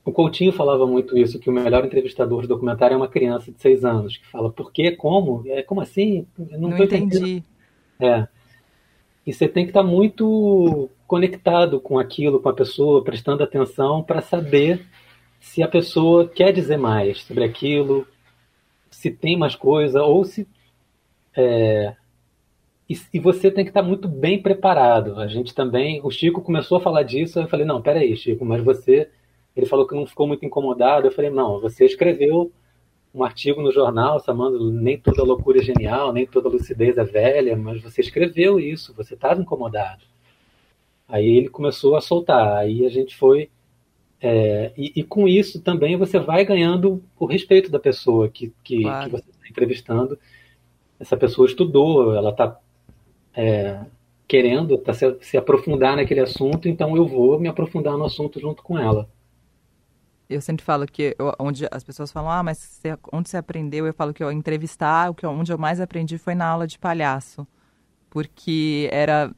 [0.05, 3.61] O Coutinho falava muito isso, que o melhor entrevistador de documentário é uma criança de
[3.61, 4.93] seis anos, que fala, por quê?
[4.93, 5.43] Como?
[5.47, 6.27] É, como assim?
[6.39, 7.17] Eu não, não entendi.
[7.17, 7.45] Entendendo.
[8.01, 8.29] É.
[9.27, 14.03] E você tem que estar tá muito conectado com aquilo, com a pessoa, prestando atenção
[14.03, 14.87] para saber
[15.39, 18.07] se a pessoa quer dizer mais sobre aquilo,
[18.91, 20.47] se tem mais coisa, ou se
[21.37, 21.95] é,
[22.91, 25.21] e, e, você tem que estar muito bem preparado.
[25.21, 28.65] A gente também, o Chico começou a falar disso, eu falei, não, peraí, Chico, mas
[28.65, 29.09] você,
[29.57, 32.51] ele falou que não ficou muito incomodado, eu falei, não, você escreveu
[33.15, 37.57] um artigo no jornal chamando nem toda loucura é genial, nem toda lucidez é velha,
[37.57, 40.03] mas você escreveu isso, você estava incomodado.
[41.09, 43.51] Aí ele começou a soltar, aí a gente foi.
[44.21, 48.83] É, e, e, com isso também você vai ganhando o respeito da pessoa que, que,
[48.83, 49.05] claro.
[49.07, 50.19] que você está entrevistando.
[50.99, 52.61] Essa pessoa estudou, ela está
[53.35, 53.81] é,
[54.27, 58.63] querendo tá, se, se, aprofundar naquele assunto, então eu vou me aprofundar no assunto junto
[58.63, 59.09] com ela.
[60.29, 63.87] eu sempre falo que eu, onde as pessoas falam, ah, mas você, onde você aprendeu?
[63.87, 66.79] Eu falo que eu entrevistar, o que onde eu mais aprendi foi na aula de
[66.79, 67.47] palhaço,
[68.09, 69.33] porque era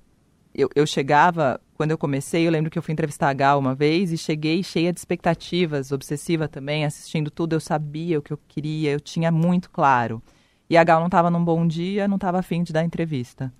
[0.54, 3.74] eu, eu chegava quando eu comecei, eu lembro que eu fui entrevistar a Gal uma
[3.74, 8.38] vez e cheguei cheia de expectativas, obsessiva também, assistindo tudo, eu sabia o que eu
[8.48, 10.22] queria, eu tinha muito claro.
[10.68, 13.52] E a Gal não estava num bom dia, não estava afim de dar entrevista.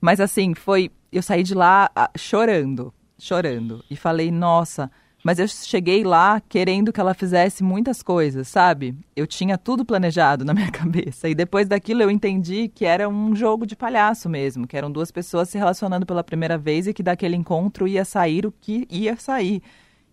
[0.00, 0.90] Mas assim, foi.
[1.10, 3.84] Eu saí de lá chorando, chorando.
[3.88, 4.90] E falei, nossa,
[5.24, 8.94] mas eu cheguei lá querendo que ela fizesse muitas coisas, sabe?
[9.16, 11.30] Eu tinha tudo planejado na minha cabeça.
[11.30, 15.10] E depois daquilo eu entendi que era um jogo de palhaço mesmo, que eram duas
[15.10, 19.16] pessoas se relacionando pela primeira vez e que daquele encontro ia sair o que ia
[19.16, 19.62] sair.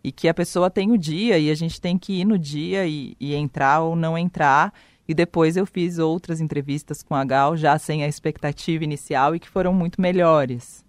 [0.02, 2.88] E que a pessoa tem o dia e a gente tem que ir no dia
[2.88, 4.74] e, e entrar ou não entrar.
[5.12, 9.42] E depois eu fiz outras entrevistas com a Gal, já sem a expectativa inicial e
[9.42, 10.86] que foram muito melhores.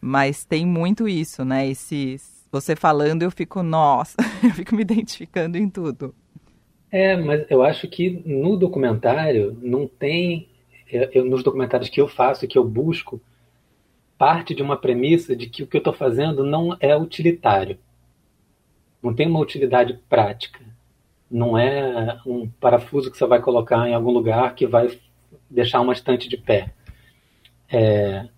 [0.00, 1.66] Mas tem muito isso, né?
[1.66, 4.14] Esses você falando, eu fico, nossa,
[4.44, 6.14] eu fico me identificando em tudo.
[6.88, 10.48] É, mas eu acho que no documentário não tem.
[10.88, 13.20] Eu, nos documentários que eu faço, que eu busco,
[14.16, 17.76] parte de uma premissa de que o que eu estou fazendo não é utilitário.
[19.02, 20.60] Não tem uma utilidade prática.
[21.32, 25.00] Não é um parafuso que você vai colocar em algum lugar que vai
[25.48, 26.74] deixar uma estante de pé.
[27.70, 28.28] É,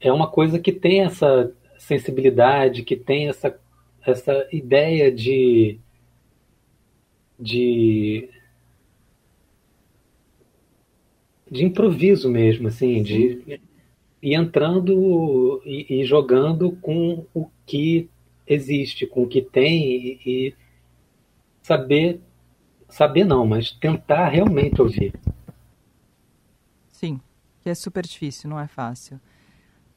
[0.00, 3.54] é uma coisa que tem essa sensibilidade, que tem essa,
[4.06, 5.78] essa ideia de,
[7.38, 8.30] de,
[11.50, 13.60] de improviso mesmo, assim, de
[14.22, 18.08] ir entrando e, e, jogando com o que
[18.46, 20.54] existe, com o que tem e, e
[21.70, 22.20] saber,
[22.88, 25.14] saber não, mas tentar realmente ouvir.
[26.88, 27.20] Sim,
[27.60, 29.20] que é super difícil, não é fácil.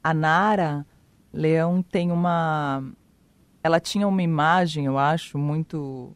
[0.03, 0.85] A Nara,
[1.33, 2.83] Leão tem uma.
[3.63, 6.15] Ela tinha uma imagem, eu acho, muito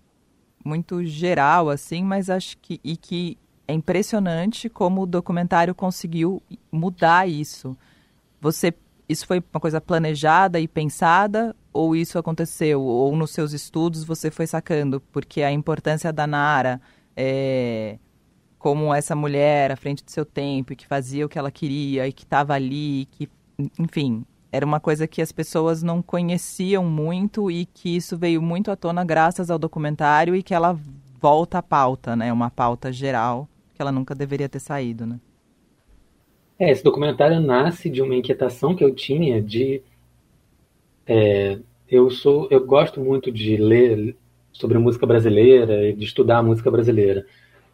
[0.64, 2.80] muito geral, assim, mas acho que.
[2.84, 3.36] E que
[3.68, 7.76] é impressionante como o documentário conseguiu mudar isso.
[8.40, 8.74] Você.
[9.10, 12.82] Isso foi uma coisa planejada e pensada, ou isso aconteceu?
[12.82, 15.00] Ou nos seus estudos você foi sacando?
[15.12, 16.82] Porque a importância da Nara
[17.16, 17.98] é,
[18.58, 22.12] como essa mulher à frente do seu tempo, que fazia o que ela queria e
[22.12, 23.30] que estava ali, que,
[23.80, 28.72] enfim, era uma coisa que as pessoas não conheciam muito e que isso veio muito
[28.72, 30.78] à tona graças ao documentário e que ela
[31.20, 32.32] volta à pauta, né?
[32.34, 35.20] Uma pauta geral que ela nunca deveria ter saído, né?
[36.60, 39.82] É, esse documentário nasce de uma inquietação que eu tinha de
[41.08, 44.16] é, eu sou eu gosto muito de ler
[44.52, 47.26] sobre música brasileira e de estudar música brasileira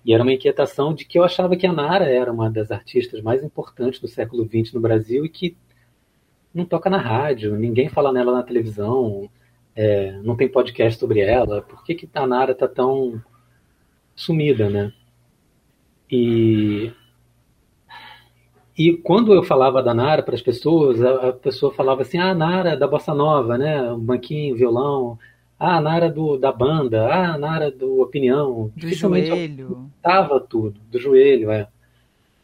[0.05, 3.21] e era uma inquietação de que eu achava que a Nara era uma das artistas
[3.21, 5.55] mais importantes do século XX no Brasil e que
[6.53, 9.29] não toca na rádio, ninguém fala nela na televisão,
[9.75, 11.61] é, não tem podcast sobre ela.
[11.61, 13.21] Por que, que a Nara tá tão
[14.15, 14.93] sumida, né?
[16.11, 16.91] E,
[18.77, 22.33] e quando eu falava da Nara para as pessoas, a, a, pessoa falava assim: ah,
[22.33, 23.91] Nara é da bossa nova, né?
[23.91, 25.17] O banquinho, violão.
[25.59, 27.07] Ah, Nara do, da banda.
[27.13, 28.71] Ah, Nara do opinião.
[28.75, 29.67] Do joelho.
[29.67, 31.67] Juntava tudo, do joelho, é.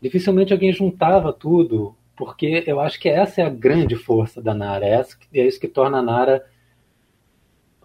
[0.01, 4.85] Dificilmente alguém juntava tudo porque eu acho que essa é a grande força da Nara,
[4.85, 5.01] é,
[5.35, 6.45] é isso que torna a Nara,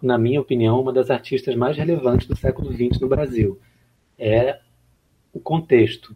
[0.01, 3.57] na minha opinião, uma das artistas mais relevantes do século XX no Brasil.
[4.19, 4.59] É
[5.31, 6.13] o contexto.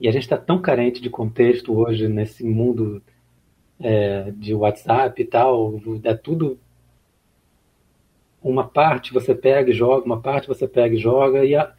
[0.00, 3.02] E a gente está tão carente de contexto hoje nesse mundo
[3.80, 6.58] é, de WhatsApp e tal, é tudo
[8.42, 11.72] uma parte você pega e joga, uma parte você pega e joga, e a,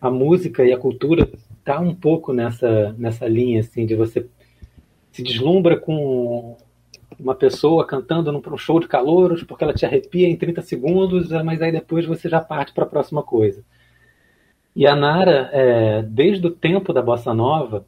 [0.00, 1.28] a música e a cultura
[1.64, 4.26] tá um pouco nessa, nessa linha assim de você
[5.12, 6.56] se deslumbra com
[7.18, 11.30] uma pessoa cantando num um show de calouros porque ela te arrepia em 30 segundos,
[11.44, 13.64] mas aí depois você já parte para a próxima coisa.
[14.74, 17.86] E a Nara, é, desde o tempo da bossa nova,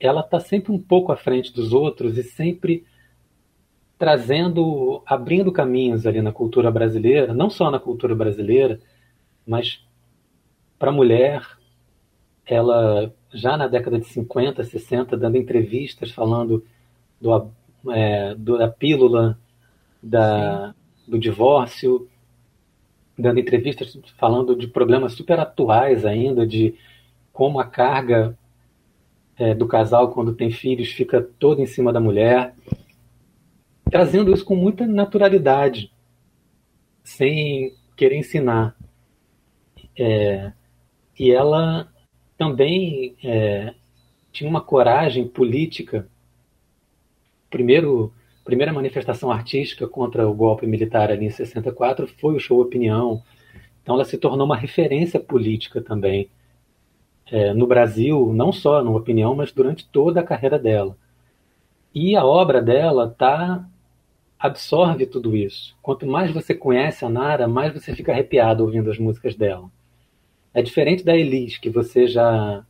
[0.00, 2.84] ela está sempre um pouco à frente dos outros e sempre
[3.96, 8.80] trazendo, abrindo caminhos ali na cultura brasileira, não só na cultura brasileira,
[9.46, 9.84] mas
[10.78, 11.46] para a mulher,
[12.44, 16.64] ela já na década de 50, 60, dando entrevistas falando
[17.20, 17.50] do,
[17.92, 19.38] é, do da pílula,
[20.02, 20.74] da,
[21.06, 22.08] do divórcio,
[23.18, 26.74] dando entrevistas falando de problemas super atuais ainda, de
[27.32, 28.36] como a carga
[29.36, 32.54] é, do casal quando tem filhos fica toda em cima da mulher,
[33.90, 35.92] trazendo isso com muita naturalidade,
[37.02, 38.76] sem querer ensinar.
[39.96, 40.52] É,
[41.18, 41.88] e ela
[42.36, 43.74] também é,
[44.32, 46.08] tinha uma coragem política.
[47.48, 48.12] Primeiro
[48.44, 53.22] primeira manifestação artística contra o golpe militar ali em 64 foi o show Opinião.
[53.82, 56.28] Então ela se tornou uma referência política também
[57.26, 60.96] é, no Brasil, não só no Opinião, mas durante toda a carreira dela.
[61.94, 63.66] E a obra dela tá
[64.38, 65.74] absorve tudo isso.
[65.80, 69.70] Quanto mais você conhece a Nara, mais você fica arrepiado ouvindo as músicas dela.
[70.52, 72.64] É diferente da Elis, que você já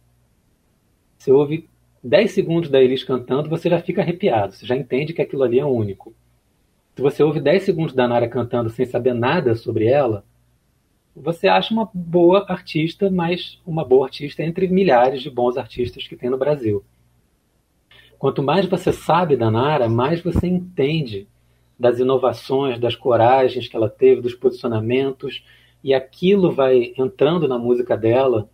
[1.18, 1.68] você ouve
[2.04, 5.58] 10 segundos da Elis cantando, você já fica arrepiado, você já entende que aquilo ali
[5.58, 6.14] é único.
[6.94, 10.22] Se você ouve 10 segundos da Nara cantando sem saber nada sobre ela,
[11.16, 16.14] você acha uma boa artista, mas uma boa artista entre milhares de bons artistas que
[16.14, 16.84] tem no Brasil.
[18.18, 21.26] Quanto mais você sabe da Nara, mais você entende
[21.78, 25.42] das inovações, das coragens que ela teve, dos posicionamentos,
[25.82, 28.48] e aquilo vai entrando na música dela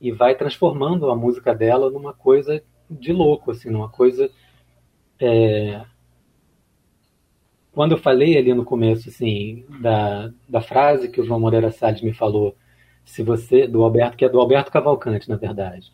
[0.00, 4.30] e vai transformando a música dela numa coisa de louco, assim, numa coisa.
[5.20, 5.82] É...
[7.72, 12.02] Quando eu falei ali no começo, assim, da, da frase que o João Moreira Salles
[12.02, 12.54] me falou,
[13.04, 15.90] se você, do Alberto, que é do Alberto Cavalcante, na verdade,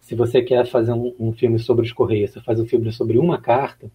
[0.00, 3.18] se você quer fazer um, um filme sobre os Correios, você faz um filme sobre
[3.18, 3.90] uma carta,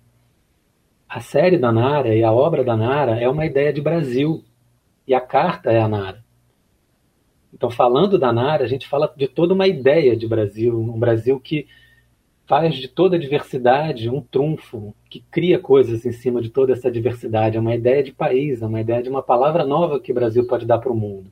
[1.10, 4.44] a série da Nara e a obra da Nara é uma ideia de Brasil,
[5.08, 6.24] e a carta é a Nara.
[7.54, 11.40] Então, falando da Nara, a gente fala de toda uma ideia de Brasil, um Brasil
[11.40, 11.68] que
[12.48, 16.92] faz de toda a diversidade um trunfo, que cria coisas em cima de toda essa
[16.92, 17.58] diversidade.
[17.58, 20.46] É uma ideia de país, é uma ideia de uma palavra nova que o Brasil
[20.46, 21.32] pode dar para o mundo.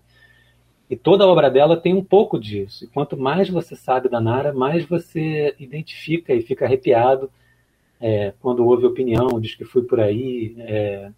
[0.89, 2.86] E toda a obra dela tem um pouco disso.
[2.86, 7.30] E quanto mais você sabe da Nara, mais você identifica e fica arrepiado
[7.99, 11.09] é, quando ouve opinião, diz que fui por aí, é,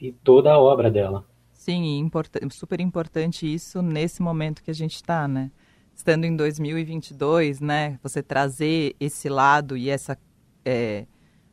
[0.00, 1.24] e toda a obra dela.
[1.52, 5.50] Sim, import super importante isso nesse momento que a gente está, né?
[5.98, 10.16] Estando em 2022, né, você trazer esse lado e essa,
[10.64, 11.06] é,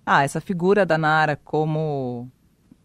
[0.06, 2.32] ah, essa figura da Nara como,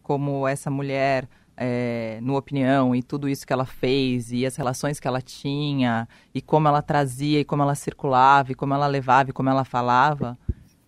[0.01, 4.99] como essa mulher é, no opinião e tudo isso que ela fez e as relações
[4.99, 9.29] que ela tinha e como ela trazia e como ela circulava e como ela levava
[9.29, 10.39] e como ela falava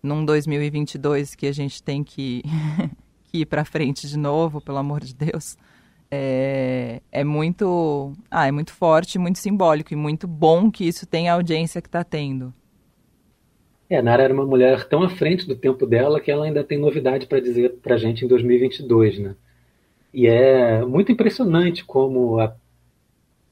[0.02, 2.42] num 2022 que a gente tem que,
[3.30, 5.56] que ir para frente de novo, pelo amor de Deus
[6.16, 11.32] é, é muito, ah, é muito forte, muito simbólico e muito bom que isso tenha
[11.32, 12.54] a audiência que está tendo.
[13.90, 16.78] É, Nara era uma mulher tão à frente do tempo dela que ela ainda tem
[16.78, 19.34] novidade para dizer para a gente em 2022, né?
[20.12, 22.54] E é muito impressionante como a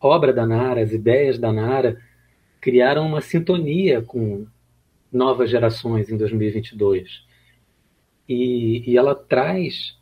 [0.01, 2.01] obra da Nara, as ideias da Nara
[2.61, 4.47] criaram uma sintonia com
[5.13, 7.25] novas gerações em 2022.
[8.29, 9.97] E, e ela traz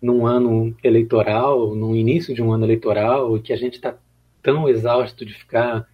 [0.00, 3.96] num ano eleitoral, no início de um ano eleitoral, que a gente está
[4.42, 5.86] tão exausto de ficar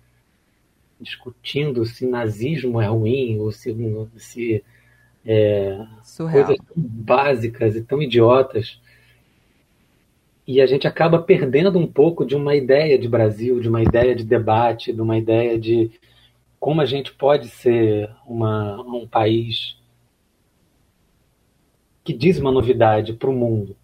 [1.00, 3.74] discutindo se nazismo é ruim ou se,
[4.16, 4.64] se
[5.24, 5.84] é,
[6.16, 8.80] coisas tão básicas e tão idiotas.
[10.46, 14.14] E a gente acaba perdendo um pouco de uma ideia de Brasil, de uma ideia
[14.14, 15.90] de debate, de uma ideia de
[16.60, 19.76] como a gente pode ser uma, um país
[22.04, 23.76] que diz uma novidade para o mundo.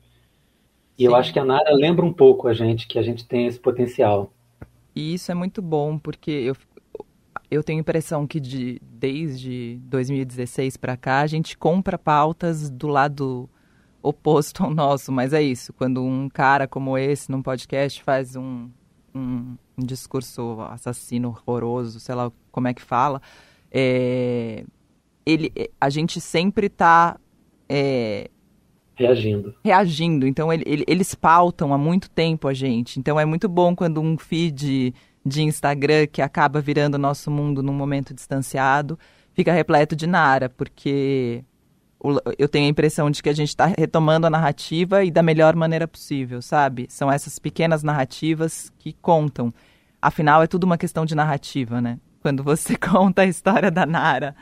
[0.99, 1.09] E Sim.
[1.09, 3.59] eu acho que a Nara lembra um pouco a gente que a gente tem esse
[3.59, 4.33] potencial.
[4.95, 6.57] E isso é muito bom, porque eu,
[7.51, 12.89] eu tenho a impressão que de, desde 2016 para cá a gente compra pautas do
[12.89, 13.49] lado
[14.03, 15.73] oposto ao nosso, mas é isso.
[15.73, 18.69] Quando um cara como esse num podcast faz um,
[19.15, 23.23] um, um discurso assassino horroroso, sei lá como é que fala,
[23.71, 24.65] é,
[25.25, 27.19] ele, a gente sempre está
[27.69, 28.29] é,
[28.95, 29.55] reagindo.
[29.65, 30.27] Reagindo.
[30.27, 32.99] Então, ele, ele, eles pautam há muito tempo a gente.
[32.99, 37.73] Então, é muito bom quando um feed de Instagram, que acaba virando nosso mundo num
[37.73, 38.99] momento distanciado,
[39.33, 41.45] fica repleto de Nara, porque
[42.37, 45.55] eu tenho a impressão de que a gente está retomando a narrativa e da melhor
[45.55, 46.87] maneira possível, sabe?
[46.89, 49.55] São essas pequenas narrativas que contam.
[50.01, 51.99] Afinal, é tudo uma questão de narrativa, né?
[52.21, 54.35] Quando você conta a história da Nara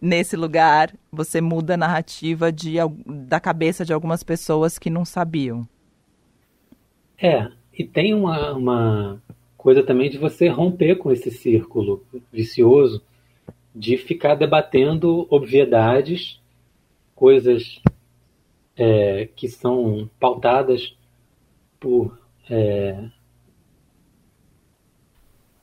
[0.00, 2.76] nesse lugar você muda a narrativa de,
[3.06, 5.66] da cabeça de algumas pessoas que não sabiam.
[7.18, 9.22] É, e tem uma, uma
[9.56, 13.02] coisa também de você romper com esse círculo vicioso
[13.74, 16.40] de ficar debatendo obviedades,
[17.14, 17.80] coisas
[18.76, 20.96] é, que são pautadas
[21.80, 22.18] por
[22.48, 23.08] é,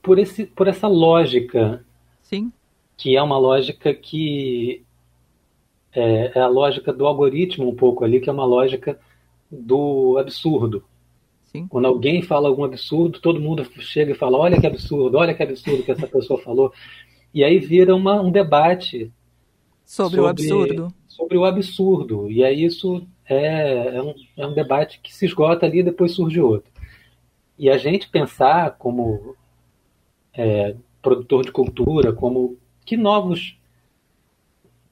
[0.01, 1.83] por, esse, por essa lógica
[2.21, 2.51] Sim
[2.97, 4.83] que é uma lógica que
[5.93, 8.99] é, é, a lógica do algoritmo um pouco ali, que é uma lógica
[9.51, 10.83] do absurdo.
[11.43, 11.67] Sim.
[11.67, 15.43] Quando alguém fala algum absurdo, todo mundo chega e fala: olha que absurdo, olha que
[15.43, 16.73] absurdo que essa pessoa falou.
[17.33, 19.11] E aí vira uma, um debate
[19.85, 20.93] sobre, sobre, o absurdo.
[21.07, 22.31] sobre o absurdo.
[22.31, 26.11] E aí isso é, é, um, é um debate que se esgota ali e depois
[26.13, 26.71] surge outro.
[27.57, 29.35] E a gente pensar como
[30.33, 33.57] é, produtor de cultura, como que novos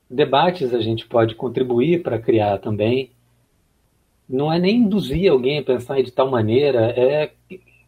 [0.09, 3.11] debates a gente pode contribuir para criar também.
[4.27, 7.31] Não é nem induzir alguém a pensar de tal maneira, é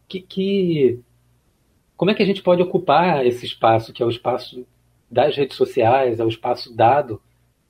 [0.08, 1.00] que, que
[1.96, 4.66] como é que a gente pode ocupar esse espaço, que é o espaço
[5.10, 7.22] das redes sociais, é o espaço dado,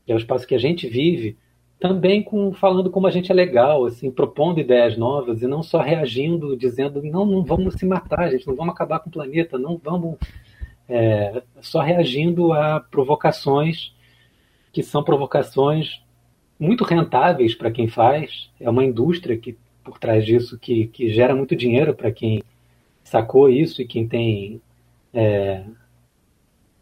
[0.08, 1.38] é o espaço que a gente vive,
[1.80, 5.82] também com falando como a gente é legal, assim, propondo ideias novas e não só
[5.82, 9.78] reagindo, dizendo não, não vamos se matar, gente, não vamos acabar com o planeta, não
[9.78, 10.18] vamos
[10.88, 13.94] é, só reagindo a provocações
[14.72, 16.02] que são provocações
[16.60, 18.50] muito rentáveis para quem faz.
[18.60, 22.44] É uma indústria que por trás disso que, que gera muito dinheiro para quem
[23.04, 24.62] sacou isso e quem tem
[25.14, 25.64] é,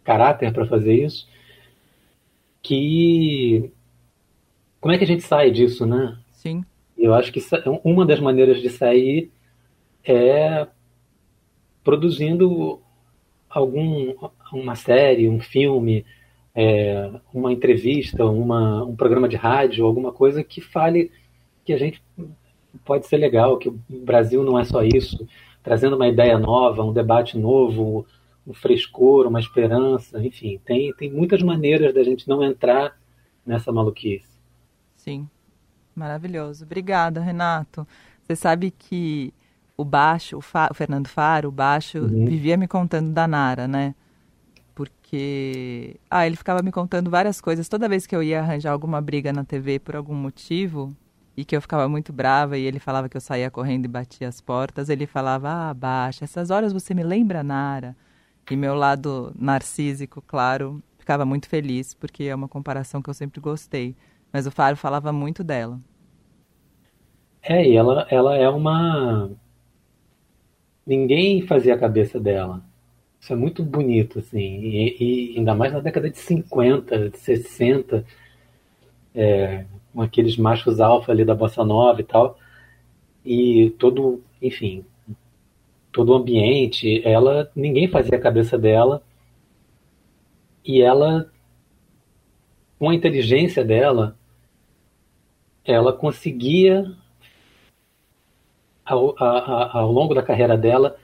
[0.04, 1.28] caráter para fazer isso.
[2.62, 3.72] Que
[4.80, 6.18] como é que a gente sai disso, né?
[6.32, 6.64] Sim.
[6.98, 7.40] Eu acho que
[7.84, 9.32] uma das maneiras de sair
[10.04, 10.68] é
[11.84, 12.82] produzindo
[13.54, 14.14] algum
[14.52, 16.06] uma série, um filme,
[16.54, 21.12] é, uma entrevista, uma, um programa de rádio, alguma coisa que fale
[21.64, 22.02] que a gente
[22.84, 25.28] pode ser legal, que o Brasil não é só isso,
[25.64, 28.06] trazendo uma ideia nova, um debate novo,
[28.46, 32.98] um frescor, uma esperança, enfim, tem, tem muitas maneiras da gente não entrar
[33.46, 34.40] nessa maluquice.
[34.96, 35.28] Sim,
[35.96, 36.64] maravilhoso.
[36.66, 37.88] Obrigada, Renato.
[38.24, 39.34] Você sabe que
[39.78, 42.26] o Baixo, o, Fa, o Fernando Faro, o Baixo, uhum.
[42.26, 43.96] vivia me contando da Nara, né?
[44.76, 45.98] Porque.
[46.10, 47.68] Ah, ele ficava me contando várias coisas.
[47.68, 50.96] Toda vez que eu ia arranjar alguma briga na TV por algum motivo,
[51.36, 54.28] e que eu ficava muito brava, e ele falava que eu saía correndo e batia
[54.28, 57.96] as portas, ele falava: Ah, Baixa, essas horas você me lembra Nara.
[58.50, 63.40] E meu lado narcísico, claro, ficava muito feliz, porque é uma comparação que eu sempre
[63.40, 63.96] gostei.
[64.32, 65.80] Mas o Faro falava muito dela.
[67.42, 69.32] É, e ela, ela é uma.
[70.86, 72.64] Ninguém fazia a cabeça dela.
[73.20, 74.40] Isso é muito bonito, assim.
[74.40, 78.06] E, e ainda mais na década de 50, de 60,
[79.14, 82.38] é, com aqueles machos alfa ali da Bossa Nova e tal.
[83.24, 84.84] E todo, enfim,
[85.92, 87.52] todo o ambiente, ela.
[87.56, 89.04] Ninguém fazia a cabeça dela.
[90.66, 91.32] E ela,
[92.80, 94.18] com a inteligência dela,
[95.66, 96.92] ela conseguia,
[98.86, 100.96] ao, a, ao longo da carreira dela,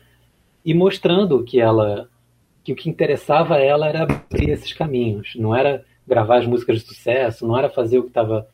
[0.64, 2.10] ir mostrando que ela
[2.64, 6.82] que o que interessava a ela era abrir esses caminhos, não era gravar as músicas
[6.82, 8.46] de sucesso, não era fazer o que estava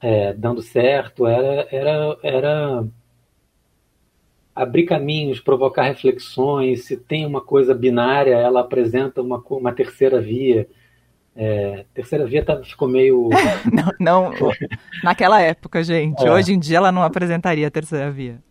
[0.00, 2.84] é, dando certo, era, era, era
[4.54, 6.84] abrir caminhos, provocar reflexões.
[6.84, 10.68] Se tem uma coisa binária, ela apresenta uma, uma terceira via.
[11.40, 13.28] É, terceira via tá, ficou meio.
[14.00, 14.52] não, não,
[15.04, 16.26] naquela época, gente.
[16.26, 16.32] É.
[16.32, 18.42] Hoje em dia ela não apresentaria a terceira via.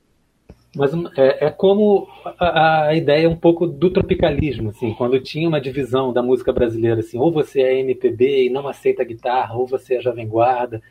[0.74, 2.08] Mas é, é como
[2.40, 7.02] a, a, ideia um pouco do tropicalismo, assim, quando tinha uma divisão da música brasileira,
[7.02, 10.82] assim, ou você é MPB e não aceita guitarra, ou você é Jovem Guarda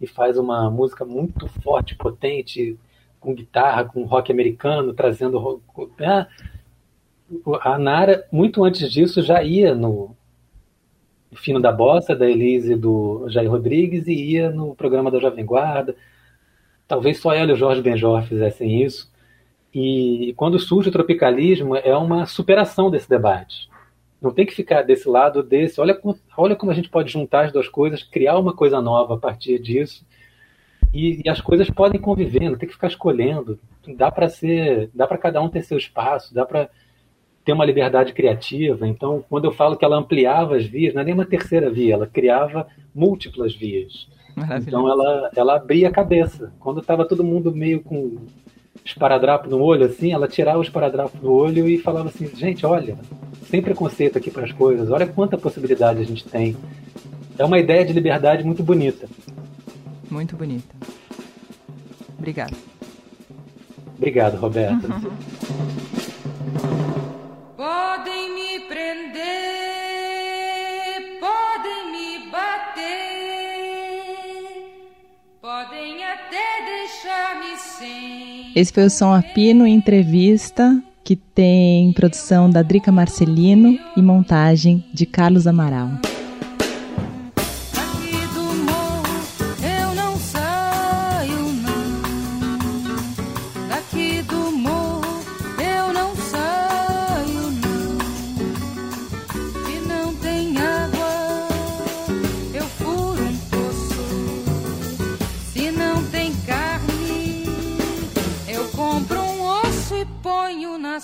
[0.00, 2.76] e faz uma música muito forte, potente,
[3.20, 5.38] com guitarra, com rock americano, trazendo.
[5.38, 5.62] Rock,
[6.00, 6.26] é,
[7.60, 10.16] a Nara, muito antes disso, já ia no,
[11.34, 15.44] Fino da Bossa, da Elise e do Jair Rodrigues, e ia no programa da Jovem
[15.44, 15.94] Guarda.
[16.86, 19.12] Talvez só ela e o Jorge Benjor fizessem isso.
[19.74, 23.68] E quando surge o tropicalismo, é uma superação desse debate.
[24.20, 25.80] Não tem que ficar desse lado desse.
[25.80, 26.00] Olha,
[26.36, 29.58] olha como a gente pode juntar as duas coisas, criar uma coisa nova a partir
[29.58, 30.06] disso.
[30.92, 33.58] E, e as coisas podem conviver, não tem que ficar escolhendo.
[33.96, 36.70] Dá para ser, dá para cada um ter seu espaço, dá para
[37.44, 38.88] ter uma liberdade criativa.
[38.88, 41.94] Então, quando eu falo que ela ampliava as vias, não é nem uma terceira via,
[41.94, 44.08] ela criava múltiplas vias.
[44.66, 46.52] Então, ela, ela abria a cabeça.
[46.58, 48.16] Quando estava todo mundo meio com
[48.84, 52.98] esparadrapo no olho, assim, ela tirava o esparadrapo do olho e falava assim: gente, olha,
[53.48, 56.56] sem preconceito aqui para as coisas, olha quanta possibilidade a gente tem.
[57.38, 59.08] É uma ideia de liberdade muito bonita.
[60.10, 60.74] Muito bonita.
[62.18, 62.56] Obrigada.
[63.96, 64.88] Obrigado, Roberta.
[67.64, 69.22] Podem me prender,
[71.18, 72.84] podem me bater,
[75.40, 78.52] podem até deixar-me sem.
[78.54, 85.06] Esse foi o Som Apino Entrevista, que tem produção da Drica Marcelino e montagem de
[85.06, 85.88] Carlos Amaral.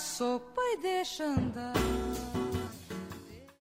[0.01, 1.73] sopa e deixa andar.